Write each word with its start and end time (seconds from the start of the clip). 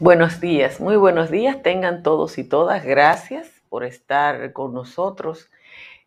Buenos 0.00 0.40
días, 0.40 0.78
muy 0.78 0.94
buenos 0.94 1.28
días 1.28 1.60
tengan 1.60 2.04
todos 2.04 2.38
y 2.38 2.44
todas. 2.44 2.84
Gracias 2.84 3.50
por 3.68 3.82
estar 3.82 4.52
con 4.52 4.72
nosotros 4.72 5.50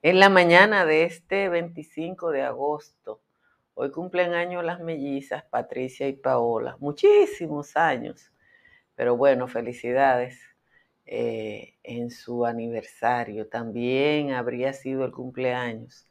en 0.01 0.17
la 0.17 0.29
mañana 0.29 0.85
de 0.85 1.03
este 1.03 1.49
25 1.49 2.31
de 2.31 2.41
agosto. 2.41 3.19
Hoy 3.73 3.91
cumplen 3.91 4.33
años 4.33 4.63
las 4.63 4.79
mellizas 4.79 5.43
Patricia 5.43 6.07
y 6.07 6.13
Paola, 6.13 6.77
muchísimos 6.79 7.75
años, 7.75 8.31
pero 8.95 9.17
bueno, 9.17 9.49
felicidades 9.49 10.39
eh, 11.05 11.73
en 11.83 12.11
su 12.11 12.45
aniversario. 12.45 13.49
También 13.49 14.31
habría 14.31 14.71
sido 14.71 15.03
el 15.03 15.11
cumpleaños 15.11 16.07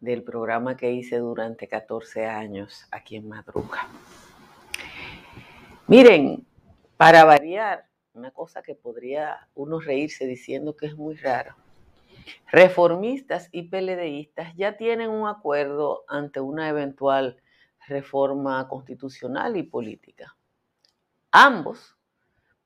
del 0.00 0.22
programa 0.22 0.76
que 0.76 0.92
hice 0.92 1.16
durante 1.16 1.66
14 1.66 2.26
años 2.26 2.86
aquí 2.90 3.16
en 3.16 3.26
Madruga. 3.26 3.88
Miren, 5.86 6.44
para 6.96 7.24
variar, 7.24 7.86
una 8.14 8.30
cosa 8.30 8.62
que 8.62 8.74
podría 8.74 9.48
uno 9.54 9.78
reírse 9.80 10.26
diciendo 10.26 10.76
que 10.76 10.86
es 10.86 10.96
muy 10.96 11.16
raro. 11.16 11.54
Reformistas 12.50 13.48
y 13.52 13.64
PLDistas 13.64 14.54
ya 14.56 14.76
tienen 14.76 15.10
un 15.10 15.28
acuerdo 15.28 16.04
ante 16.08 16.40
una 16.40 16.68
eventual 16.68 17.36
reforma 17.86 18.66
constitucional 18.68 19.56
y 19.56 19.62
política. 19.62 20.36
Ambos, 21.30 21.96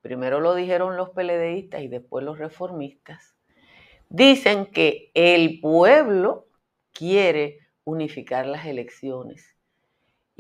primero 0.01 0.41
lo 0.41 0.55
dijeron 0.55 0.97
los 0.97 1.11
PLDistas 1.11 1.83
y 1.83 1.89
después 1.89 2.25
los 2.25 2.39
reformistas, 2.39 3.35
dicen 4.09 4.67
que 4.67 5.11
el 5.15 5.61
pueblo 5.61 6.47
quiere 6.93 7.59
unificar 7.85 8.47
las 8.47 8.67
elecciones 8.67 9.57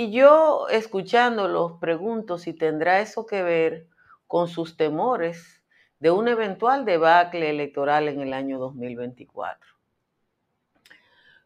y 0.01 0.11
yo 0.13 0.67
escuchándolos 0.71 1.73
pregunto 1.79 2.39
si 2.39 2.55
tendrá 2.55 3.01
eso 3.01 3.27
que 3.27 3.43
ver 3.43 3.87
con 4.27 4.49
sus 4.49 4.79
temores 4.79 5.63
de 5.99 6.11
un 6.11 6.27
eventual 6.27 6.87
debacle 6.87 7.51
electoral 7.51 8.09
en 8.09 8.23
el 8.23 8.33
año 8.33 8.59
2024. 8.59 9.61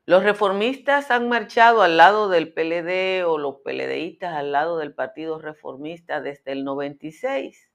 Los 0.06 0.22
reformistas 0.22 1.10
han 1.10 1.28
marchado 1.28 1.82
al 1.82 1.96
lado 1.96 2.28
del 2.28 2.52
PLD 2.52 3.26
o 3.26 3.38
los 3.38 3.56
PLDistas 3.64 4.32
al 4.34 4.52
lado 4.52 4.78
del 4.78 4.94
Partido 4.94 5.40
Reformista 5.40 6.20
desde 6.20 6.52
el 6.52 6.62
96. 6.62 7.72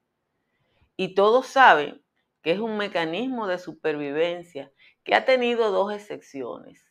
Y 0.95 1.13
todos 1.13 1.47
saben 1.47 2.01
que 2.41 2.51
es 2.51 2.59
un 2.59 2.77
mecanismo 2.77 3.47
de 3.47 3.57
supervivencia 3.57 4.71
que 5.03 5.13
ha 5.13 5.25
tenido 5.25 5.71
dos 5.71 5.91
excepciones. 5.91 6.88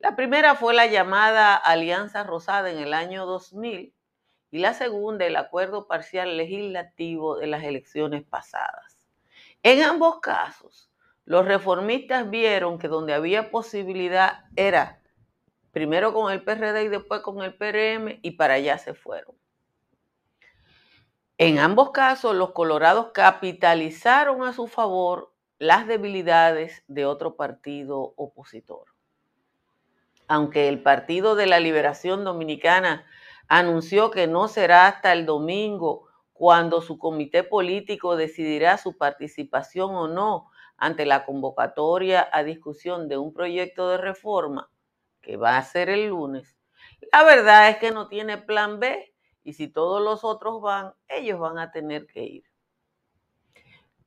La 0.00 0.14
primera 0.14 0.54
fue 0.54 0.74
la 0.74 0.86
llamada 0.86 1.56
Alianza 1.56 2.22
Rosada 2.22 2.70
en 2.70 2.78
el 2.78 2.94
año 2.94 3.26
2000 3.26 3.92
y 4.52 4.58
la 4.58 4.72
segunda 4.72 5.26
el 5.26 5.34
acuerdo 5.34 5.88
parcial 5.88 6.36
legislativo 6.36 7.36
de 7.36 7.48
las 7.48 7.64
elecciones 7.64 8.22
pasadas. 8.22 9.04
En 9.64 9.82
ambos 9.82 10.20
casos, 10.20 10.88
los 11.24 11.44
reformistas 11.44 12.30
vieron 12.30 12.78
que 12.78 12.86
donde 12.86 13.12
había 13.12 13.50
posibilidad 13.50 14.44
era 14.54 15.02
primero 15.72 16.14
con 16.14 16.32
el 16.32 16.44
PRD 16.44 16.84
y 16.84 16.88
después 16.88 17.20
con 17.22 17.42
el 17.42 17.56
PRM 17.56 18.20
y 18.22 18.30
para 18.32 18.54
allá 18.54 18.78
se 18.78 18.94
fueron. 18.94 19.34
En 21.38 21.58
ambos 21.58 21.90
casos, 21.90 22.36
los 22.36 22.52
colorados 22.52 23.10
capitalizaron 23.12 24.44
a 24.44 24.52
su 24.52 24.68
favor 24.68 25.34
las 25.58 25.88
debilidades 25.88 26.84
de 26.86 27.04
otro 27.04 27.34
partido 27.34 28.14
opositor 28.16 28.97
aunque 30.28 30.68
el 30.68 30.82
Partido 30.82 31.34
de 31.34 31.46
la 31.46 31.58
Liberación 31.58 32.24
Dominicana 32.24 33.04
anunció 33.48 34.10
que 34.10 34.26
no 34.26 34.46
será 34.48 34.86
hasta 34.86 35.12
el 35.12 35.26
domingo 35.26 36.06
cuando 36.32 36.80
su 36.80 36.98
comité 36.98 37.42
político 37.42 38.14
decidirá 38.14 38.78
su 38.78 38.96
participación 38.96 39.94
o 39.94 40.06
no 40.06 40.50
ante 40.76 41.06
la 41.06 41.24
convocatoria 41.24 42.28
a 42.32 42.44
discusión 42.44 43.08
de 43.08 43.18
un 43.18 43.32
proyecto 43.32 43.88
de 43.88 43.98
reforma, 43.98 44.70
que 45.20 45.36
va 45.36 45.56
a 45.56 45.62
ser 45.64 45.88
el 45.88 46.06
lunes, 46.06 46.58
la 47.12 47.24
verdad 47.24 47.68
es 47.70 47.76
que 47.78 47.90
no 47.90 48.08
tiene 48.08 48.38
plan 48.38 48.80
B 48.80 49.14
y 49.44 49.52
si 49.54 49.68
todos 49.68 50.02
los 50.02 50.24
otros 50.24 50.60
van, 50.60 50.94
ellos 51.08 51.38
van 51.38 51.58
a 51.58 51.70
tener 51.70 52.06
que 52.06 52.24
ir. 52.24 52.44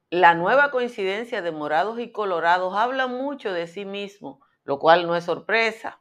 La 0.10 0.36
nueva 0.36 0.72
coincidencia 0.72 1.42
de 1.42 1.52
morados 1.52 2.00
y 2.00 2.12
colorados 2.12 2.76
habla 2.76 3.08
mucho 3.08 3.54
de 3.54 3.68
sí 3.68 3.86
mismo, 3.86 4.42
lo 4.66 4.78
cual 4.78 5.08
no 5.08 5.16
es 5.16 5.24
sorpresa. 5.24 6.00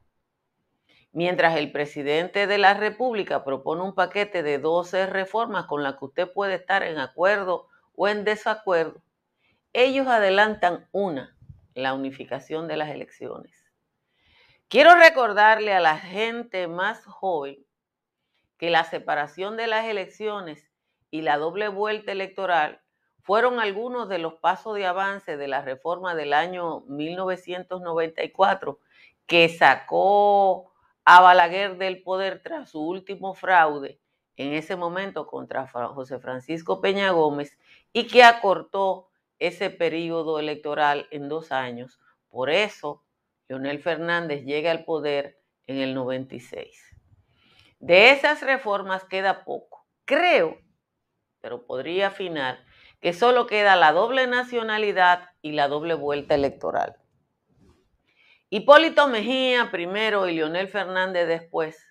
Mientras 1.12 1.56
el 1.56 1.72
presidente 1.72 2.46
de 2.46 2.58
la 2.58 2.74
República 2.74 3.42
propone 3.42 3.82
un 3.82 3.94
paquete 3.94 4.44
de 4.44 4.58
12 4.58 5.06
reformas 5.06 5.66
con 5.66 5.82
las 5.82 5.96
que 5.96 6.04
usted 6.04 6.32
puede 6.32 6.54
estar 6.54 6.84
en 6.84 6.98
acuerdo 6.98 7.66
o 7.96 8.06
en 8.06 8.24
desacuerdo, 8.24 9.02
ellos 9.72 10.06
adelantan 10.06 10.88
una, 10.92 11.36
la 11.74 11.94
unificación 11.94 12.68
de 12.68 12.76
las 12.76 12.90
elecciones. 12.90 13.64
Quiero 14.68 14.94
recordarle 14.94 15.72
a 15.72 15.80
la 15.80 15.98
gente 15.98 16.68
más 16.68 17.04
joven 17.04 17.58
que 18.56 18.70
la 18.70 18.84
separación 18.84 19.56
de 19.56 19.66
las 19.66 19.86
elecciones 19.86 20.70
y 21.10 21.22
la 21.22 21.38
doble 21.38 21.66
vuelta 21.66 22.12
electoral 22.12 22.82
fueron 23.20 23.58
algunos 23.58 24.08
de 24.08 24.18
los 24.18 24.34
pasos 24.34 24.76
de 24.76 24.86
avance 24.86 25.36
de 25.36 25.48
la 25.48 25.60
reforma 25.62 26.14
del 26.14 26.32
año 26.32 26.82
1994 26.82 28.78
que 29.26 29.48
sacó 29.48 30.69
a 31.12 31.20
Balaguer 31.20 31.76
del 31.76 32.04
poder 32.04 32.40
tras 32.40 32.70
su 32.70 32.80
último 32.86 33.34
fraude, 33.34 33.98
en 34.36 34.52
ese 34.52 34.76
momento 34.76 35.26
contra 35.26 35.66
José 35.66 36.20
Francisco 36.20 36.80
Peña 36.80 37.10
Gómez, 37.10 37.58
y 37.92 38.06
que 38.06 38.22
acortó 38.22 39.08
ese 39.40 39.70
periodo 39.70 40.38
electoral 40.38 41.08
en 41.10 41.28
dos 41.28 41.50
años. 41.50 41.98
Por 42.28 42.48
eso, 42.48 43.02
Leonel 43.48 43.80
Fernández 43.80 44.44
llega 44.44 44.70
al 44.70 44.84
poder 44.84 45.40
en 45.66 45.78
el 45.78 45.96
96. 45.96 46.80
De 47.80 48.12
esas 48.12 48.40
reformas 48.42 49.04
queda 49.04 49.44
poco. 49.44 49.88
Creo, 50.04 50.60
pero 51.40 51.66
podría 51.66 52.06
afinar, 52.06 52.60
que 53.00 53.14
solo 53.14 53.48
queda 53.48 53.74
la 53.74 53.90
doble 53.90 54.28
nacionalidad 54.28 55.30
y 55.42 55.52
la 55.52 55.66
doble 55.66 55.94
vuelta 55.94 56.36
electoral. 56.36 56.99
Hipólito 58.52 59.06
Mejía 59.06 59.70
primero 59.70 60.28
y 60.28 60.34
Leonel 60.34 60.66
Fernández 60.66 61.28
después 61.28 61.86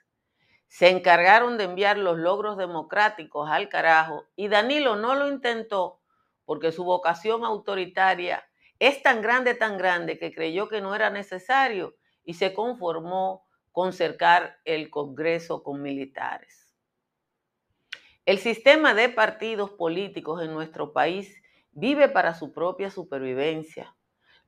se 0.67 0.89
encargaron 0.89 1.57
de 1.57 1.63
enviar 1.63 1.97
los 1.97 2.17
logros 2.17 2.57
democráticos 2.57 3.49
al 3.49 3.69
carajo 3.69 4.25
y 4.35 4.49
Danilo 4.49 4.97
no 4.97 5.15
lo 5.15 5.29
intentó 5.29 6.01
porque 6.43 6.73
su 6.73 6.83
vocación 6.83 7.45
autoritaria 7.45 8.43
es 8.77 9.01
tan 9.01 9.21
grande, 9.21 9.55
tan 9.55 9.77
grande 9.77 10.19
que 10.19 10.33
creyó 10.33 10.67
que 10.67 10.81
no 10.81 10.94
era 10.94 11.09
necesario 11.09 11.95
y 12.25 12.33
se 12.33 12.53
conformó 12.53 13.47
con 13.71 13.94
cercar 13.94 14.59
el 14.65 14.89
Congreso 14.89 15.63
con 15.63 15.81
militares. 15.81 16.75
El 18.25 18.38
sistema 18.38 18.94
de 18.94 19.07
partidos 19.07 19.71
políticos 19.71 20.44
en 20.44 20.53
nuestro 20.53 20.91
país 20.91 21.41
vive 21.71 22.09
para 22.09 22.33
su 22.33 22.51
propia 22.51 22.91
supervivencia 22.91 23.95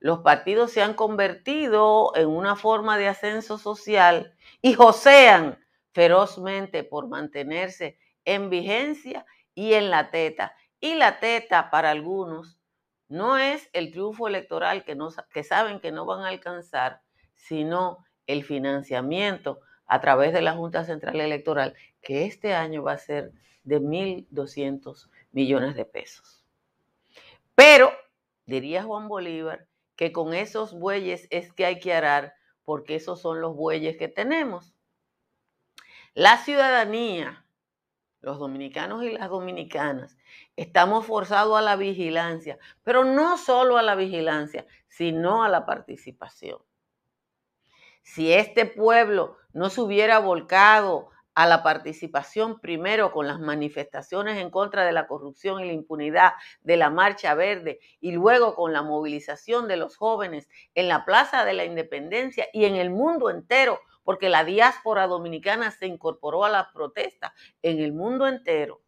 los 0.02 0.22
partidos 0.22 0.72
se 0.72 0.82
han 0.82 0.96
convertido 0.96 2.12
en 2.16 2.28
una 2.28 2.56
forma 2.56 2.98
de 2.98 3.08
ascenso 3.08 3.60
social 3.60 4.36
y 4.60 4.74
josean 4.74 5.64
ferozmente 5.92 6.84
por 6.84 7.08
mantenerse 7.08 8.00
en 8.26 8.50
vigencia 8.50 9.28
y 9.54 9.74
en 9.74 9.92
la 9.92 10.10
teta. 10.10 10.56
Y 10.80 10.96
la 10.96 11.20
teta 11.20 11.70
para 11.70 11.92
algunos 11.92 12.60
no 13.10 13.38
es 13.38 13.70
el 13.74 13.92
triunfo 13.92 14.28
electoral 14.28 14.84
que, 14.86 14.98
que 15.32 15.44
saben 15.44 15.80
que 15.80 15.92
no 15.92 16.08
van 16.08 16.22
a 16.22 16.30
alcanzar, 16.30 17.04
sino 17.36 18.04
el 18.26 18.44
financiamiento 18.44 19.60
a 19.86 20.02
través 20.02 20.34
de 20.34 20.42
la 20.42 20.54
Junta 20.54 20.84
Central 20.84 21.22
Electoral, 21.22 21.76
que 22.02 22.26
este 22.26 22.56
año 22.56 22.82
va 22.82 22.94
a 22.94 22.98
ser 22.98 23.34
de 23.64 23.80
1.200 23.80 25.12
millones 25.32 25.76
de 25.76 25.86
pesos. 25.86 26.44
Pero, 27.54 27.92
diría 28.48 28.82
Juan 28.82 29.08
Bolívar, 29.08 29.68
que 30.02 30.12
con 30.12 30.34
esos 30.34 30.74
bueyes 30.74 31.28
es 31.30 31.54
que 31.54 31.64
hay 31.64 31.80
que 31.80 31.94
arar, 31.94 32.34
porque 32.64 32.96
esos 32.96 33.22
son 33.22 33.40
los 33.40 33.56
bueyes 33.56 33.98
que 33.98 34.08
tenemos. 34.08 34.74
La 36.16 36.38
ciudadanía 36.38 37.46
los 38.22 38.40
dominicanos 38.40 39.04
y 39.04 39.12
las 39.12 39.30
dominicanas, 39.30 40.18
estamos 40.56 41.06
forzados 41.06 41.56
a 41.56 41.62
la 41.62 41.76
vigilancia, 41.76 42.58
pero 42.82 43.04
no 43.04 43.38
solo 43.38 43.78
a 43.78 43.84
la 43.84 43.94
vigilancia, 43.94 44.66
sino 44.88 45.44
a 45.44 45.50
la 45.50 45.68
participación. 45.68 46.58
Si 48.02 48.34
este 48.34 48.66
pueblo 48.66 49.38
no 49.54 49.70
se 49.70 49.82
hubiera 49.82 50.18
volcado 50.18 51.11
a 51.34 51.48
la 51.48 51.64
participación 51.64 52.60
primero 52.60 53.12
con 53.12 53.28
las 53.28 53.40
manifestaciones 53.40 54.38
en 54.38 54.50
contra 54.50 54.86
de 54.86 54.92
la 54.92 55.08
corrupción 55.08 55.62
y 55.62 55.66
la 55.66 55.74
impunidad 55.74 56.34
de 56.62 56.78
la 56.78 56.90
Marcha 56.90 57.34
Verde 57.36 57.80
y 58.00 58.12
luego 58.12 58.56
con 58.56 58.74
la 58.74 58.82
movilización 58.82 59.68
de 59.68 59.78
los 59.78 59.96
jóvenes 59.96 60.50
en 60.76 60.88
la 60.88 61.06
Plaza 61.06 61.46
de 61.46 61.54
la 61.54 61.66
Independencia 61.66 62.48
y 62.52 62.66
en 62.66 62.76
el 62.76 62.90
mundo 62.90 63.30
entero, 63.30 63.80
porque 64.04 64.30
la 64.30 64.44
diáspora 64.44 65.08
dominicana 65.08 65.72
se 65.72 65.88
incorporó 65.88 66.44
a 66.44 66.50
las 66.50 66.68
protestas 66.74 67.32
en 67.62 67.80
el 67.80 67.94
mundo 67.94 68.28
entero. 68.28 68.82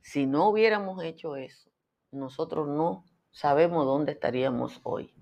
Si 0.00 0.26
no 0.26 0.48
hubiéramos 0.48 1.02
hecho 1.02 1.36
eso, 1.36 1.70
nosotros 2.10 2.68
no 2.68 3.04
sabemos 3.30 3.84
dónde 3.84 4.12
estaríamos 4.12 4.80
hoy. 4.84 5.14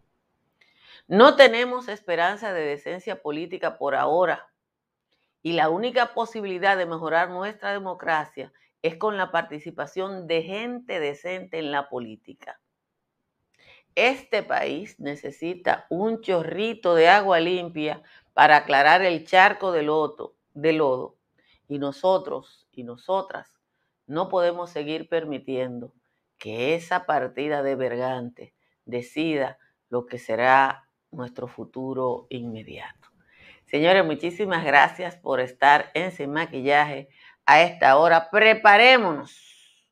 No 1.08 1.34
tenemos 1.34 1.88
esperanza 1.88 2.52
de 2.52 2.62
decencia 2.64 3.23
política 3.23 3.79
por 3.79 3.94
ahora 3.94 4.52
y 5.43 5.53
la 5.53 5.69
única 5.69 6.15
posibilidad 6.15 6.77
de 6.77 6.87
mejorar 6.87 7.31
nuestra 7.31 7.73
democracia 7.73 8.53
es 8.83 8.97
con 8.97 9.17
la 9.17 9.31
participación 9.31 10.27
de 10.27 10.43
gente 10.43 11.00
decente 11.00 11.59
en 11.59 11.71
la 11.71 11.89
política. 11.89 12.61
Este 13.94 14.43
país 14.43 14.99
necesita 14.99 15.87
un 15.91 16.21
chorrito 16.21 16.94
de 16.94 17.09
agua 17.09 17.41
limpia 17.41 18.03
para 18.33 18.56
aclarar 18.56 19.03
el 19.03 19.27
charco 19.27 19.71
de 19.73 19.83
lodo, 19.83 20.35
de 20.55 20.73
lodo. 20.73 21.19
Y 21.69 21.79
nosotros 21.79 22.67
y 22.73 22.85
nosotras 22.85 23.61
no 24.06 24.29
podemos 24.29 24.71
seguir 24.71 25.09
permitiendo 25.09 25.93
que 26.39 26.75
esa 26.75 27.06
partida 27.06 27.62
de 27.62 27.77
Bergante 27.77 28.55
decida 28.85 29.59
lo 29.91 30.06
que 30.06 30.19
será 30.19 30.89
nuestro 31.11 31.47
futuro 31.47 32.27
inmediato. 32.31 33.02
Señores, 33.73 34.05
muchísimas 34.05 34.67
gracias 34.67 35.17
por 35.17 35.41
estar 35.41 35.91
en 35.95 36.13
Sin 36.13 36.31
Maquillaje 36.31 37.09
a 37.47 37.63
esta 37.63 37.97
hora. 37.97 38.29
Preparémonos, 38.29 39.89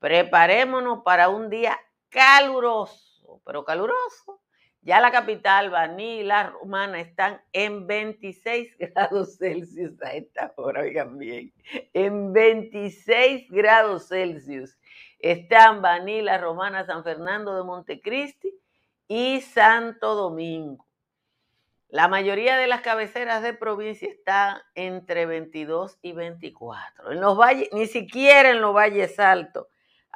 preparémonos 0.00 1.04
para 1.04 1.28
un 1.28 1.48
día 1.48 1.78
caluroso, 2.08 3.40
pero 3.46 3.64
caluroso. 3.64 4.42
Ya 4.82 5.00
la 5.00 5.12
capital, 5.12 5.70
Baní 5.70 6.18
y 6.18 6.22
la 6.24 6.50
Romana 6.50 6.98
están 6.98 7.40
en 7.52 7.86
26 7.86 8.76
grados 8.80 9.38
Celsius 9.38 10.02
a 10.02 10.12
esta 10.12 10.52
hora, 10.56 10.80
oigan 10.80 11.16
bien, 11.16 11.52
en 11.92 12.32
26 12.32 13.48
grados 13.52 14.08
Celsius 14.08 14.76
están 15.20 15.80
Baní, 15.80 16.22
la 16.22 16.38
Romana, 16.38 16.84
San 16.84 17.04
Fernando 17.04 17.56
de 17.56 17.62
Montecristi 17.62 18.52
y 19.06 19.42
Santo 19.42 20.16
Domingo. 20.16 20.85
La 21.88 22.08
mayoría 22.08 22.56
de 22.56 22.66
las 22.66 22.80
cabeceras 22.80 23.42
de 23.42 23.54
provincia 23.54 24.08
están 24.08 24.58
entre 24.74 25.26
22 25.26 25.98
y 26.02 26.12
24. 26.12 27.12
En 27.12 27.20
los 27.20 27.38
valles, 27.38 27.68
ni 27.72 27.86
siquiera 27.86 28.50
en 28.50 28.60
los 28.60 28.74
valles 28.74 29.18
altos 29.20 29.68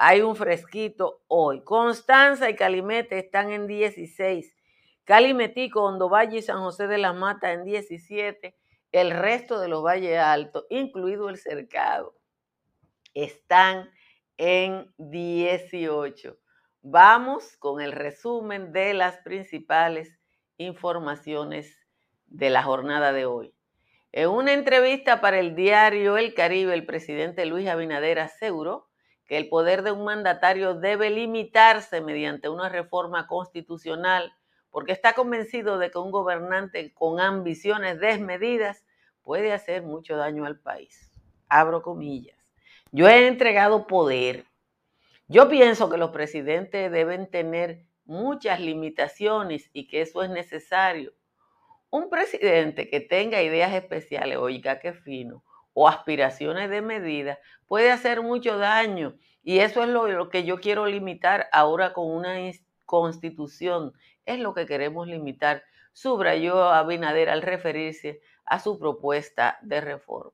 hay 0.03 0.23
un 0.23 0.35
fresquito 0.35 1.23
hoy. 1.29 1.63
Constanza 1.63 2.49
y 2.49 2.57
Calimete 2.57 3.19
están 3.19 3.51
en 3.51 3.67
16. 3.67 4.57
Calimetico, 5.05 5.85
Hondo 5.85 6.09
Valle 6.09 6.39
y 6.39 6.43
San 6.43 6.61
José 6.61 6.87
de 6.87 6.97
la 6.97 7.13
Mata 7.13 7.53
en 7.53 7.65
17. 7.65 8.57
El 8.93 9.11
resto 9.11 9.61
de 9.61 9.69
los 9.69 9.85
valles 9.85 10.19
altos, 10.19 10.65
incluido 10.71 11.29
el 11.29 11.37
cercado, 11.37 12.17
están 13.13 13.91
en 14.39 14.91
18. 14.97 16.39
Vamos 16.81 17.59
con 17.59 17.83
el 17.83 17.93
resumen 17.93 18.73
de 18.73 18.95
las 18.95 19.19
principales 19.19 20.20
informaciones 20.61 21.79
de 22.27 22.51
la 22.51 22.63
jornada 22.63 23.13
de 23.13 23.27
hoy. 23.27 23.55
En 24.13 24.29
una 24.29 24.53
entrevista 24.53 25.21
para 25.21 25.39
el 25.39 25.55
diario 25.55 26.19
El 26.19 26.35
Caribe, 26.35 26.75
el 26.75 26.85
presidente 26.85 27.47
Luis 27.47 27.69
Abinader 27.69 28.19
aseguró 28.19 28.89
que 29.27 29.37
el 29.39 29.49
poder 29.49 29.83
de 29.83 29.93
un 29.93 30.05
mandatario 30.05 30.75
debe 30.75 31.11
limitarse 31.11 32.01
mediante 32.01 32.49
una 32.49 32.69
reforma 32.69 33.27
constitucional 33.27 34.33
porque 34.71 34.93
está 34.93 35.15
convencido 35.15 35.79
de 35.79 35.91
que 35.91 35.99
un 35.99 36.11
gobernante 36.11 36.93
con 36.93 37.21
ambiciones 37.21 37.99
desmedidas 37.99 38.85
puede 39.23 39.53
hacer 39.53 39.83
mucho 39.83 40.17
daño 40.17 40.45
al 40.45 40.59
país. 40.59 41.11
Abro 41.49 41.83
comillas. 41.83 42.37
Yo 42.93 43.09
he 43.09 43.29
entregado 43.29 43.87
poder. 43.87 44.47
Yo 45.27 45.49
pienso 45.49 45.89
que 45.89 45.97
los 45.97 46.11
presidentes 46.11 46.91
deben 46.91 47.31
tener 47.31 47.87
muchas 48.05 48.61
limitaciones 48.61 49.71
y 49.73 49.87
que 49.87 50.03
eso 50.03 50.23
es 50.23 50.31
necesario. 50.31 51.13
Un 51.91 52.09
presidente 52.09 52.89
que 52.89 53.01
tenga 53.01 53.43
ideas 53.43 53.73
especiales, 53.75 54.39
oiga 54.39 54.79
qué 54.79 54.93
fino, 54.93 55.43
o 55.73 55.89
aspiraciones 55.89 56.71
de 56.71 56.83
medida, 56.83 57.39
puede 57.67 57.91
hacer 57.91 58.23
mucho 58.23 58.59
daño. 58.59 59.17
Y 59.43 59.59
eso 59.59 59.83
es 59.83 59.89
lo, 59.89 60.07
lo 60.07 60.29
que 60.29 60.45
yo 60.45 60.61
quiero 60.61 60.87
limitar 60.87 61.49
ahora 61.53 61.93
con 61.93 62.11
una 62.11 62.37
constitución. 62.85 63.93
Es 64.27 64.39
lo 64.39 64.55
que 64.55 64.67
queremos 64.67 65.07
limitar, 65.09 65.65
subrayó 65.93 66.65
Abinader 66.65 67.31
al 67.31 67.43
referirse 67.43 68.21
a 68.45 68.59
su 68.59 68.79
propuesta 68.79 69.59
de 69.63 69.81
reforma. 69.81 70.33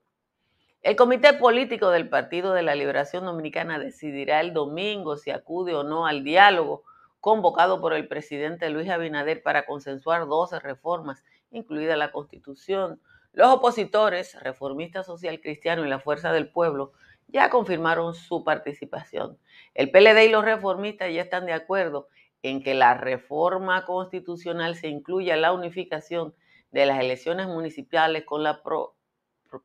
El 0.81 0.95
Comité 0.95 1.33
Político 1.33 1.89
del 1.89 2.07
Partido 2.07 2.53
de 2.53 2.63
la 2.63 2.75
Liberación 2.75 3.25
Dominicana 3.25 3.79
decidirá 3.79 4.41
el 4.41 4.53
domingo 4.53 5.17
si 5.17 5.31
acude 5.31 5.75
o 5.75 5.83
no 5.83 6.05
al 6.05 6.23
diálogo 6.23 6.83
convocado 7.27 7.81
por 7.81 7.91
el 7.91 8.07
presidente 8.07 8.69
Luis 8.69 8.87
Abinader 8.87 9.43
para 9.43 9.65
consensuar 9.65 10.27
12 10.27 10.61
reformas, 10.61 11.25
incluida 11.51 11.97
la 11.97 12.13
Constitución. 12.13 13.01
Los 13.33 13.49
opositores, 13.49 14.41
Reformista 14.41 15.03
Social 15.03 15.41
Cristiano 15.41 15.85
y 15.85 15.89
la 15.89 15.99
Fuerza 15.99 16.31
del 16.31 16.49
Pueblo, 16.49 16.93
ya 17.27 17.49
confirmaron 17.49 18.15
su 18.15 18.45
participación. 18.45 19.37
El 19.73 19.91
PLD 19.91 20.23
y 20.23 20.29
los 20.29 20.45
reformistas 20.45 21.13
ya 21.13 21.21
están 21.21 21.45
de 21.45 21.51
acuerdo 21.51 22.07
en 22.43 22.63
que 22.63 22.73
la 22.73 22.93
reforma 22.93 23.83
constitucional 23.83 24.77
se 24.77 24.87
incluya 24.87 25.35
la 25.35 25.51
unificación 25.51 26.33
de 26.71 26.85
las 26.85 26.97
elecciones 26.97 27.47
municipales 27.47 28.23
con 28.23 28.41
las 28.41 28.59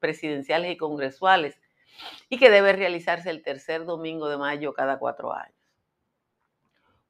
presidenciales 0.01 0.73
y 0.73 0.77
congresuales 0.77 1.61
y 2.29 2.39
que 2.39 2.51
debe 2.51 2.73
realizarse 2.73 3.31
el 3.31 3.41
tercer 3.45 3.85
domingo 3.85 4.29
de 4.29 4.37
mayo 4.37 4.75
cada 4.75 4.99
cuatro 4.99 5.33
años. 5.33 5.62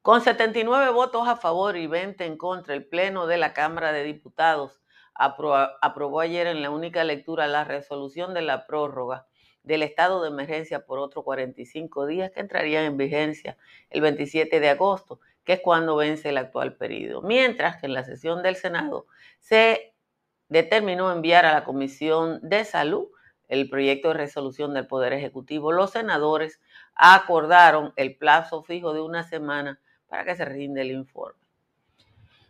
Con 0.03 0.19
79 0.19 0.91
votos 0.91 1.29
a 1.29 1.37
favor 1.37 1.77
y 1.77 1.87
20 1.87 2.25
en 2.25 2.35
contra, 2.35 2.73
el 2.73 2.85
Pleno 2.85 3.25
de 3.25 3.37
la 3.37 3.53
Cámara 3.53 3.93
de 3.93 4.03
Diputados 4.03 4.81
aprobó 5.15 6.19
ayer 6.19 6.45
en 6.45 6.61
la 6.61 6.71
única 6.71 7.05
lectura 7.05 7.47
la 7.47 7.63
resolución 7.63 8.33
de 8.33 8.41
la 8.41 8.67
prórroga 8.67 9.27
del 9.63 9.81
estado 9.81 10.21
de 10.21 10.27
emergencia 10.27 10.85
por 10.85 10.99
otros 10.99 11.23
45 11.23 12.05
días 12.05 12.31
que 12.31 12.41
entrarían 12.41 12.83
en 12.83 12.97
vigencia 12.97 13.57
el 13.89 14.01
27 14.01 14.59
de 14.59 14.69
agosto, 14.71 15.21
que 15.45 15.53
es 15.53 15.61
cuando 15.61 15.95
vence 15.95 16.27
el 16.27 16.37
actual 16.37 16.75
periodo. 16.75 17.21
Mientras 17.21 17.77
que 17.77 17.85
en 17.85 17.93
la 17.93 18.03
sesión 18.03 18.43
del 18.43 18.57
Senado 18.57 19.05
se 19.39 19.95
determinó 20.49 21.13
enviar 21.13 21.45
a 21.45 21.53
la 21.53 21.63
Comisión 21.63 22.41
de 22.43 22.65
Salud 22.65 23.07
el 23.47 23.69
proyecto 23.69 24.09
de 24.09 24.15
resolución 24.15 24.73
del 24.73 24.85
Poder 24.85 25.13
Ejecutivo. 25.13 25.71
Los 25.71 25.91
senadores 25.91 26.59
acordaron 26.93 27.93
el 27.95 28.17
plazo 28.17 28.63
fijo 28.63 28.93
de 28.93 28.99
una 28.99 29.23
semana 29.23 29.79
para 30.13 30.25
que 30.25 30.35
se 30.35 30.45
rinde 30.45 30.81
el 30.81 30.91
informe. 30.91 31.41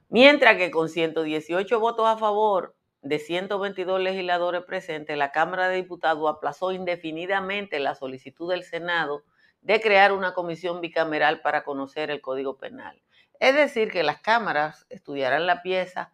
Mientras 0.10 0.58
que 0.58 0.70
con 0.70 0.90
118 0.90 1.80
votos 1.80 2.06
a 2.06 2.18
favor 2.18 2.76
de 3.02 3.20
122 3.20 4.02
legisladores 4.02 4.64
presentes, 4.66 5.18
la 5.18 5.32
Cámara 5.32 5.70
de 5.70 5.78
Diputados 5.78 6.30
aplazó 6.30 6.74
indefinidamente 6.74 7.80
la 7.80 7.96
solicitud 7.96 8.52
del 8.52 8.66
Senado 8.66 9.24
de 9.62 9.80
crear 9.80 10.12
una 10.12 10.34
comisión 10.34 10.82
bicameral 10.82 11.40
para 11.40 11.64
conocer 11.64 12.12
el 12.12 12.20
Código 12.20 12.58
Penal. 12.58 13.02
Es 13.40 13.56
decir, 13.56 13.90
que 13.92 14.04
las 14.04 14.20
cámaras 14.20 14.86
estudiarán 14.90 15.48
la 15.48 15.62
pieza 15.62 16.12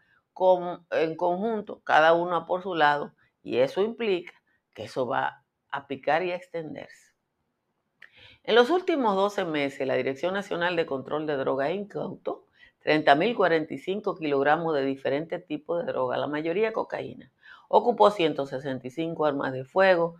en 0.91 1.15
conjunto, 1.15 1.81
cada 1.83 2.13
una 2.13 2.45
por 2.45 2.61
su 2.61 2.75
lado, 2.75 3.15
y 3.41 3.57
eso 3.57 3.81
implica 3.81 4.33
que 4.75 4.83
eso 4.83 5.07
va 5.07 5.43
a 5.71 5.87
picar 5.87 6.21
y 6.21 6.31
a 6.31 6.35
extenderse. 6.35 7.08
En 8.43 8.55
los 8.55 8.69
últimos 8.69 9.15
12 9.15 9.45
meses, 9.45 9.87
la 9.87 9.95
Dirección 9.95 10.33
Nacional 10.33 10.75
de 10.75 10.85
Control 10.85 11.25
de 11.27 11.35
Drogas 11.35 11.71
incautó 11.71 12.45
30.045 12.83 14.17
kilogramos 14.17 14.73
de 14.73 14.85
diferentes 14.85 15.45
tipos 15.45 15.85
de 15.85 15.91
droga, 15.91 16.17
la 16.17 16.27
mayoría 16.27 16.73
cocaína. 16.73 17.31
Ocupó 17.67 18.09
165 18.09 19.25
armas 19.25 19.53
de 19.53 19.65
fuego, 19.65 20.15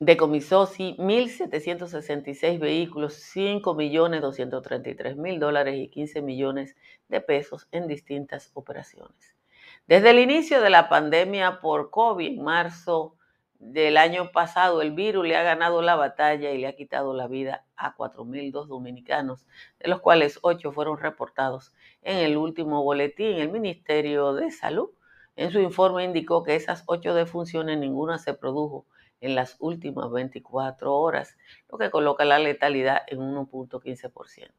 decomisó 0.00 0.66
1.766 0.66 2.58
vehículos, 2.58 3.14
5.233.000 3.36 5.38
dólares 5.38 5.76
y 5.76 5.88
15 5.88 6.22
millones 6.22 6.74
de 7.08 7.20
pesos 7.20 7.68
en 7.70 7.86
distintas 7.86 8.50
operaciones. 8.54 9.36
Desde 9.86 10.10
el 10.10 10.18
inicio 10.18 10.60
de 10.62 10.70
la 10.70 10.88
pandemia 10.88 11.60
por 11.60 11.90
COVID, 11.90 12.26
en 12.26 12.42
marzo 12.42 13.14
del 13.60 13.98
año 13.98 14.32
pasado, 14.32 14.80
el 14.80 14.92
virus 14.92 15.26
le 15.26 15.36
ha 15.36 15.42
ganado 15.42 15.82
la 15.82 15.94
batalla 15.94 16.50
y 16.50 16.58
le 16.58 16.66
ha 16.66 16.74
quitado 16.74 17.12
la 17.12 17.28
vida 17.28 17.66
a 17.76 17.94
4.002 17.94 18.66
dominicanos, 18.66 19.46
de 19.78 19.88
los 19.88 20.00
cuales 20.00 20.38
8 20.40 20.72
fueron 20.72 20.98
reportados 20.98 21.72
en 22.00 22.16
el 22.16 22.38
último 22.38 22.82
boletín. 22.82 23.36
El 23.36 23.50
Ministerio 23.50 24.32
de 24.32 24.50
Salud 24.50 24.88
en 25.36 25.52
su 25.52 25.60
informe 25.60 26.04
indicó 26.04 26.42
que 26.42 26.56
esas 26.56 26.84
8 26.86 27.14
defunciones 27.14 27.78
ninguna 27.78 28.18
se 28.18 28.32
produjo 28.32 28.86
en 29.20 29.34
las 29.34 29.56
últimas 29.58 30.10
24 30.10 30.94
horas, 30.94 31.36
lo 31.70 31.76
que 31.76 31.90
coloca 31.90 32.24
la 32.24 32.38
letalidad 32.38 33.02
en 33.08 33.18
1.15%. 33.18 34.50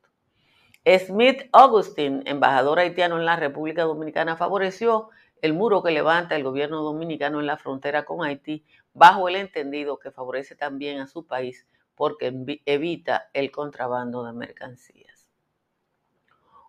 Smith 1.00 1.50
Augustin, 1.51 2.22
embajador 2.25 2.79
haitiano 2.79 3.17
en 3.17 3.25
la 3.25 3.36
República 3.36 3.84
Dominicana, 3.84 4.38
favoreció 4.38 5.10
el 5.41 5.53
muro 5.53 5.81
que 5.81 5.91
levanta 5.91 6.36
el 6.36 6.43
gobierno 6.43 6.84
dominicano 6.84 7.39
en 7.39 7.48
la 7.48 7.58
frontera 7.58 8.05
con 8.05 8.24
Haití 8.24 8.63
bajo 8.93 9.27
el 9.27 9.36
entendido 9.36 10.00
que 10.00 10.12
favorece 10.12 10.55
también 10.55 11.00
a 11.00 11.07
su 11.07 11.25
país 11.25 11.67
porque 11.95 12.33
evita 12.65 13.29
el 13.33 13.51
contrabando 13.51 14.24
de 14.24 14.33
mercancías. 14.33 15.27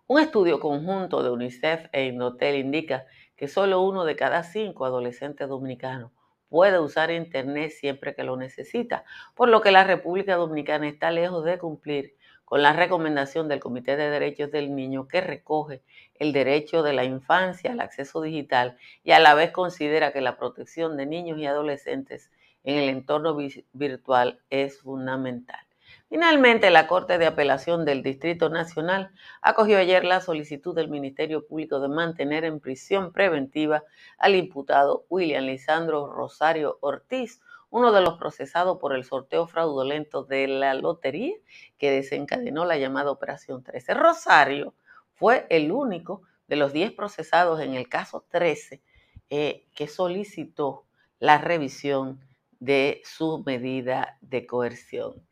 Un 0.05 0.19
estudio 0.19 0.59
conjunto 0.59 1.23
de 1.23 1.31
UNICEF 1.31 1.87
e 1.91 2.05
Indotel 2.05 2.55
indica 2.55 3.05
que 3.35 3.47
solo 3.47 3.81
uno 3.81 4.05
de 4.05 4.15
cada 4.15 4.43
cinco 4.43 4.85
adolescentes 4.85 5.47
dominicanos 5.47 6.11
puede 6.49 6.79
usar 6.79 7.09
Internet 7.09 7.71
siempre 7.71 8.13
que 8.13 8.23
lo 8.23 8.37
necesita, 8.37 9.05
por 9.33 9.49
lo 9.49 9.61
que 9.61 9.71
la 9.71 9.85
República 9.85 10.35
Dominicana 10.35 10.87
está 10.87 11.09
lejos 11.09 11.43
de 11.45 11.57
cumplir 11.57 12.15
con 12.53 12.61
la 12.61 12.73
recomendación 12.73 13.47
del 13.47 13.59
Comité 13.59 13.97
de 13.97 14.11
Derechos 14.11 14.51
del 14.51 14.75
Niño 14.75 15.07
que 15.07 15.21
recoge 15.21 15.81
el 16.13 16.33
derecho 16.33 16.83
de 16.83 16.93
la 16.93 17.03
infancia 17.03 17.71
al 17.71 17.79
acceso 17.79 18.21
digital 18.21 18.77
y 19.03 19.09
a 19.09 19.19
la 19.19 19.33
vez 19.33 19.49
considera 19.49 20.13
que 20.13 20.21
la 20.21 20.37
protección 20.37 20.95
de 20.95 21.07
niños 21.07 21.39
y 21.39 21.47
adolescentes 21.47 22.29
en 22.63 22.77
el 22.77 22.89
entorno 22.89 23.35
virtual 23.73 24.39
es 24.51 24.79
fundamental. 24.81 25.61
Finalmente, 26.09 26.69
la 26.69 26.85
Corte 26.85 27.17
de 27.17 27.25
Apelación 27.25 27.85
del 27.85 28.03
Distrito 28.03 28.49
Nacional 28.49 29.09
acogió 29.41 29.79
ayer 29.79 30.05
la 30.05 30.21
solicitud 30.21 30.75
del 30.75 30.89
Ministerio 30.89 31.47
Público 31.47 31.79
de 31.79 31.87
mantener 31.87 32.43
en 32.43 32.59
prisión 32.59 33.11
preventiva 33.11 33.83
al 34.19 34.35
imputado 34.35 35.07
William 35.09 35.45
Lisandro 35.45 36.05
Rosario 36.05 36.77
Ortiz, 36.81 37.41
uno 37.73 37.91
de 37.91 38.01
los 38.01 38.19
procesados 38.19 38.77
por 38.77 38.93
el 38.93 39.03
sorteo 39.03 39.47
fraudulento 39.47 40.23
de 40.23 40.47
la 40.47 40.75
lotería 40.75 41.33
que 41.79 41.89
desencadenó 41.89 42.65
la 42.65 42.77
llamada 42.77 43.09
Operación 43.09 43.63
13. 43.63 43.95
Rosario 43.95 44.75
fue 45.15 45.47
el 45.49 45.71
único 45.71 46.21
de 46.47 46.55
los 46.55 46.71
10 46.71 46.91
procesados 46.91 47.59
en 47.61 47.73
el 47.73 47.89
caso 47.89 48.27
13 48.29 48.83
eh, 49.31 49.65
que 49.73 49.87
solicitó 49.87 50.85
la 51.17 51.39
revisión 51.39 52.19
de 52.59 53.01
su 53.05 53.41
medida 53.43 54.19
de 54.21 54.45
coerción. 54.45 55.25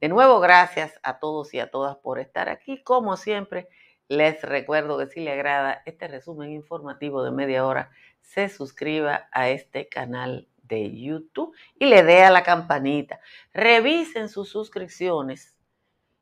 De 0.00 0.08
nuevo, 0.08 0.38
gracias 0.38 1.00
a 1.02 1.18
todos 1.18 1.52
y 1.52 1.58
a 1.58 1.68
todas 1.68 1.96
por 1.96 2.20
estar 2.20 2.48
aquí. 2.48 2.80
Como 2.84 3.16
siempre, 3.16 3.66
les 4.06 4.40
recuerdo 4.42 4.98
que 4.98 5.08
si 5.08 5.18
le 5.18 5.32
agrada 5.32 5.82
este 5.84 6.06
resumen 6.06 6.52
informativo 6.52 7.24
de 7.24 7.32
media 7.32 7.66
hora, 7.66 7.90
se 8.20 8.48
suscriba 8.48 9.28
a 9.32 9.48
este 9.48 9.88
canal 9.88 10.46
de 10.68 10.94
YouTube 10.96 11.54
y 11.78 11.86
le 11.86 12.02
dé 12.02 12.22
a 12.22 12.30
la 12.30 12.42
campanita. 12.42 13.20
Revisen 13.52 14.28
sus 14.28 14.48
suscripciones 14.48 15.56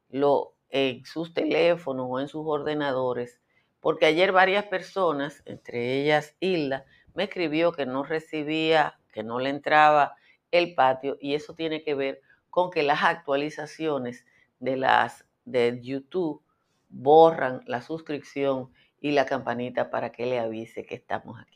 lo, 0.09 0.55
en 0.71 1.05
sus 1.05 1.35
teléfonos 1.35 2.07
o 2.09 2.21
en 2.21 2.29
sus 2.29 2.45
ordenadores, 2.47 3.41
porque 3.81 4.07
ayer 4.07 4.33
varias 4.33 4.65
personas, 4.67 5.43
entre 5.45 6.01
ellas 6.01 6.37
Hilda, 6.41 6.87
me 7.15 7.25
escribió 7.25 7.73
que 7.73 7.87
no 7.87 8.03
recibía, 8.03 8.99
que 9.13 9.23
no 9.23 9.39
le 9.39 9.51
entraba 9.51 10.15
el 10.51 10.75
patio 10.75 11.17
y 11.21 11.35
eso 11.35 11.55
tiene 11.55 11.83
que 11.83 11.95
ver 11.95 12.21
con 12.51 12.71
que 12.71 12.83
las 12.83 13.03
actualizaciones 13.03 14.25
de 14.61 14.77
las 14.77 15.27
de 15.45 15.81
YouTube 15.83 16.43
borran 16.89 17.63
la 17.67 17.83
suscripción 17.83 18.73
y 19.01 19.13
la 19.13 19.27
campanita 19.27 19.91
para 19.91 20.11
que 20.11 20.27
le 20.27 20.39
avise 20.39 20.85
que 20.85 20.95
estamos 20.95 21.41
aquí. 21.41 21.56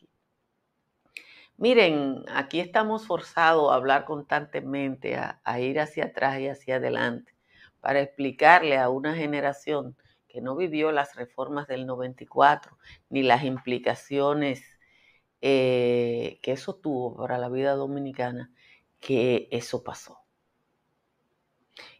Miren, 1.60 2.24
aquí 2.32 2.58
estamos 2.58 3.06
forzados 3.06 3.70
a 3.70 3.74
hablar 3.74 4.06
constantemente, 4.06 5.16
a, 5.16 5.60
ir 5.60 5.78
hacia 5.78 6.06
atrás 6.06 6.40
y 6.40 6.48
hacia 6.48 6.76
adelante, 6.76 7.34
para 7.82 8.00
explicarle 8.00 8.78
a 8.78 8.88
una 8.88 9.14
generación 9.14 9.94
que 10.26 10.40
no 10.40 10.56
vivió 10.56 10.90
las 10.90 11.16
reformas 11.16 11.66
del 11.68 11.84
94 11.84 12.78
ni 13.10 13.22
las 13.22 13.44
implicaciones 13.44 14.62
eh, 15.42 16.38
que 16.40 16.52
eso 16.52 16.76
tuvo 16.76 17.14
para 17.14 17.36
la 17.36 17.50
vida 17.50 17.74
dominicana, 17.74 18.50
que 18.98 19.46
eso 19.50 19.84
pasó. 19.84 20.18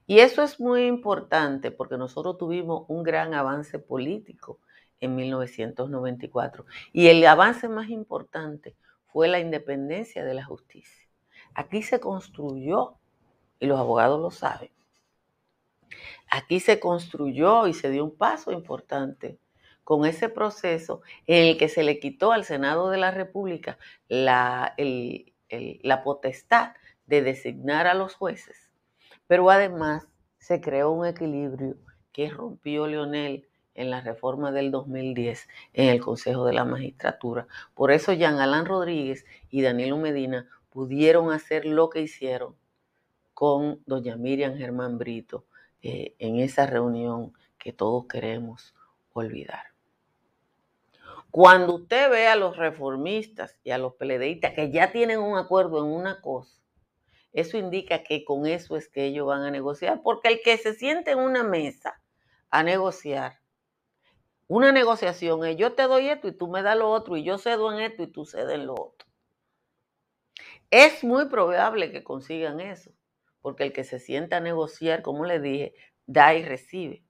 Y 0.07 0.21
eso 0.21 0.43
es 0.43 0.59
muy 0.59 0.87
importante 0.87 1.71
porque 1.71 1.99
nosotros 1.99 2.39
tuvimos 2.39 2.87
un 2.89 3.03
gran 3.03 3.35
avance 3.35 3.79
político 3.79 4.59
en 5.01 5.17
1994. 5.17 6.65
Y 6.95 7.09
el 7.09 7.27
avance 7.27 7.69
más 7.69 7.91
importante 7.91 8.75
fue 9.13 9.29
la 9.29 9.39
independencia 9.39 10.25
de 10.25 10.35
la 10.35 10.45
justicia. 10.45 11.07
Aquí 11.55 11.83
se 11.83 12.01
construyó, 12.01 12.97
y 13.59 13.67
los 13.67 13.79
abogados 13.79 14.21
lo 14.21 14.31
saben, 14.31 14.71
aquí 16.31 16.61
se 16.61 16.81
construyó 16.81 17.67
y 17.67 17.75
se 17.75 17.91
dio 17.91 18.05
un 18.05 18.17
paso 18.17 18.53
importante 18.53 19.39
con 19.85 20.07
ese 20.07 20.29
proceso 20.29 21.03
en 21.27 21.49
el 21.49 21.59
que 21.59 21.69
se 21.69 21.83
le 21.83 21.99
quitó 21.99 22.33
al 22.33 22.45
Senado 22.45 22.91
de 22.91 22.99
la 22.99 23.11
República 23.11 23.79
la, 24.09 24.75
la 24.79 26.03
potestad 26.05 26.75
de 27.07 27.23
designar 27.23 27.87
a 27.87 27.95
los 27.95 28.15
jueces 28.15 28.71
pero 29.31 29.49
además 29.49 30.09
se 30.41 30.61
creó 30.61 30.91
un 30.91 31.07
equilibrio 31.07 31.77
que 32.11 32.29
rompió 32.31 32.89
Leonel 32.89 33.49
en 33.81 33.91
la 33.91 34.01
reforma 34.01 34.53
del 34.53 34.71
2010 34.71 35.49
en 35.73 35.89
el 35.89 36.01
Consejo 36.01 36.45
de 36.45 36.53
la 36.53 36.65
Magistratura. 36.65 37.47
Por 37.75 37.91
eso 37.91 38.13
Jean 38.13 38.39
Alain 38.39 38.67
Rodríguez 38.67 39.25
y 39.49 39.63
Danilo 39.63 39.97
Medina 39.97 40.49
pudieron 40.71 41.33
hacer 41.33 41.65
lo 41.65 41.91
que 41.91 42.03
hicieron 42.03 42.55
con 43.33 43.83
doña 43.87 44.17
Miriam 44.17 44.57
Germán 44.57 44.99
Brito 44.99 45.47
eh, 45.83 46.15
en 46.19 46.37
esa 46.37 46.67
reunión 46.67 47.33
que 47.59 47.73
todos 47.73 48.07
queremos 48.07 48.75
olvidar. 49.13 49.65
Cuando 51.31 51.77
usted 51.77 52.11
ve 52.11 52.27
a 52.27 52.37
los 52.37 52.57
reformistas 52.57 53.57
y 53.63 53.71
a 53.71 53.79
los 53.79 53.95
peledeístas 53.95 54.53
que 54.53 54.71
ya 54.71 54.93
tienen 54.93 55.21
un 55.21 55.39
acuerdo 55.39 55.79
en 55.79 55.91
una 55.91 56.21
cosa, 56.21 56.61
eso 57.33 57.57
indica 57.57 58.03
que 58.03 58.25
con 58.25 58.47
eso 58.47 58.77
es 58.77 58.89
que 58.89 59.05
ellos 59.05 59.27
van 59.27 59.43
a 59.43 59.51
negociar, 59.51 60.03
porque 60.03 60.29
el 60.29 60.43
que 60.43 60.59
se 60.59 60.75
siente 60.75 61.13
en 61.13 61.19
una 61.21 61.45
mesa 61.45 62.01
a 62.51 62.63
negociar, 62.63 63.40
una 64.51 64.73
negociación 64.73 65.47
es 65.47 65.57
yo 65.57 65.75
te 65.75 65.85
doy 65.85 66.09
esto 66.09 66.27
y 66.27 66.33
tú 66.33 66.49
me 66.49 66.63
das 66.63 66.77
lo 66.77 66.91
otro, 66.91 67.17
y 67.17 67.23
yo 67.23 67.39
cedo 67.39 67.73
en 67.73 67.79
esto 67.79 68.03
y 68.03 68.09
tú 68.09 68.25
cedes 68.25 68.57
en 68.57 68.67
lo 68.67 68.75
otro. 68.75 69.09
Es 70.73 71.05
muy 71.05 71.27
probable 71.27 71.93
que 71.93 72.03
consigan 72.03 72.59
eso, 72.59 72.91
porque 73.43 73.63
el 73.63 73.73
que 73.73 73.85
se 73.85 74.01
sienta 74.01 74.39
a 74.39 74.41
negociar, 74.41 75.03
como 75.03 75.25
le 75.25 75.39
dije, 75.39 75.75
da 76.07 76.35
y 76.35 76.45
recibe. 76.45 77.05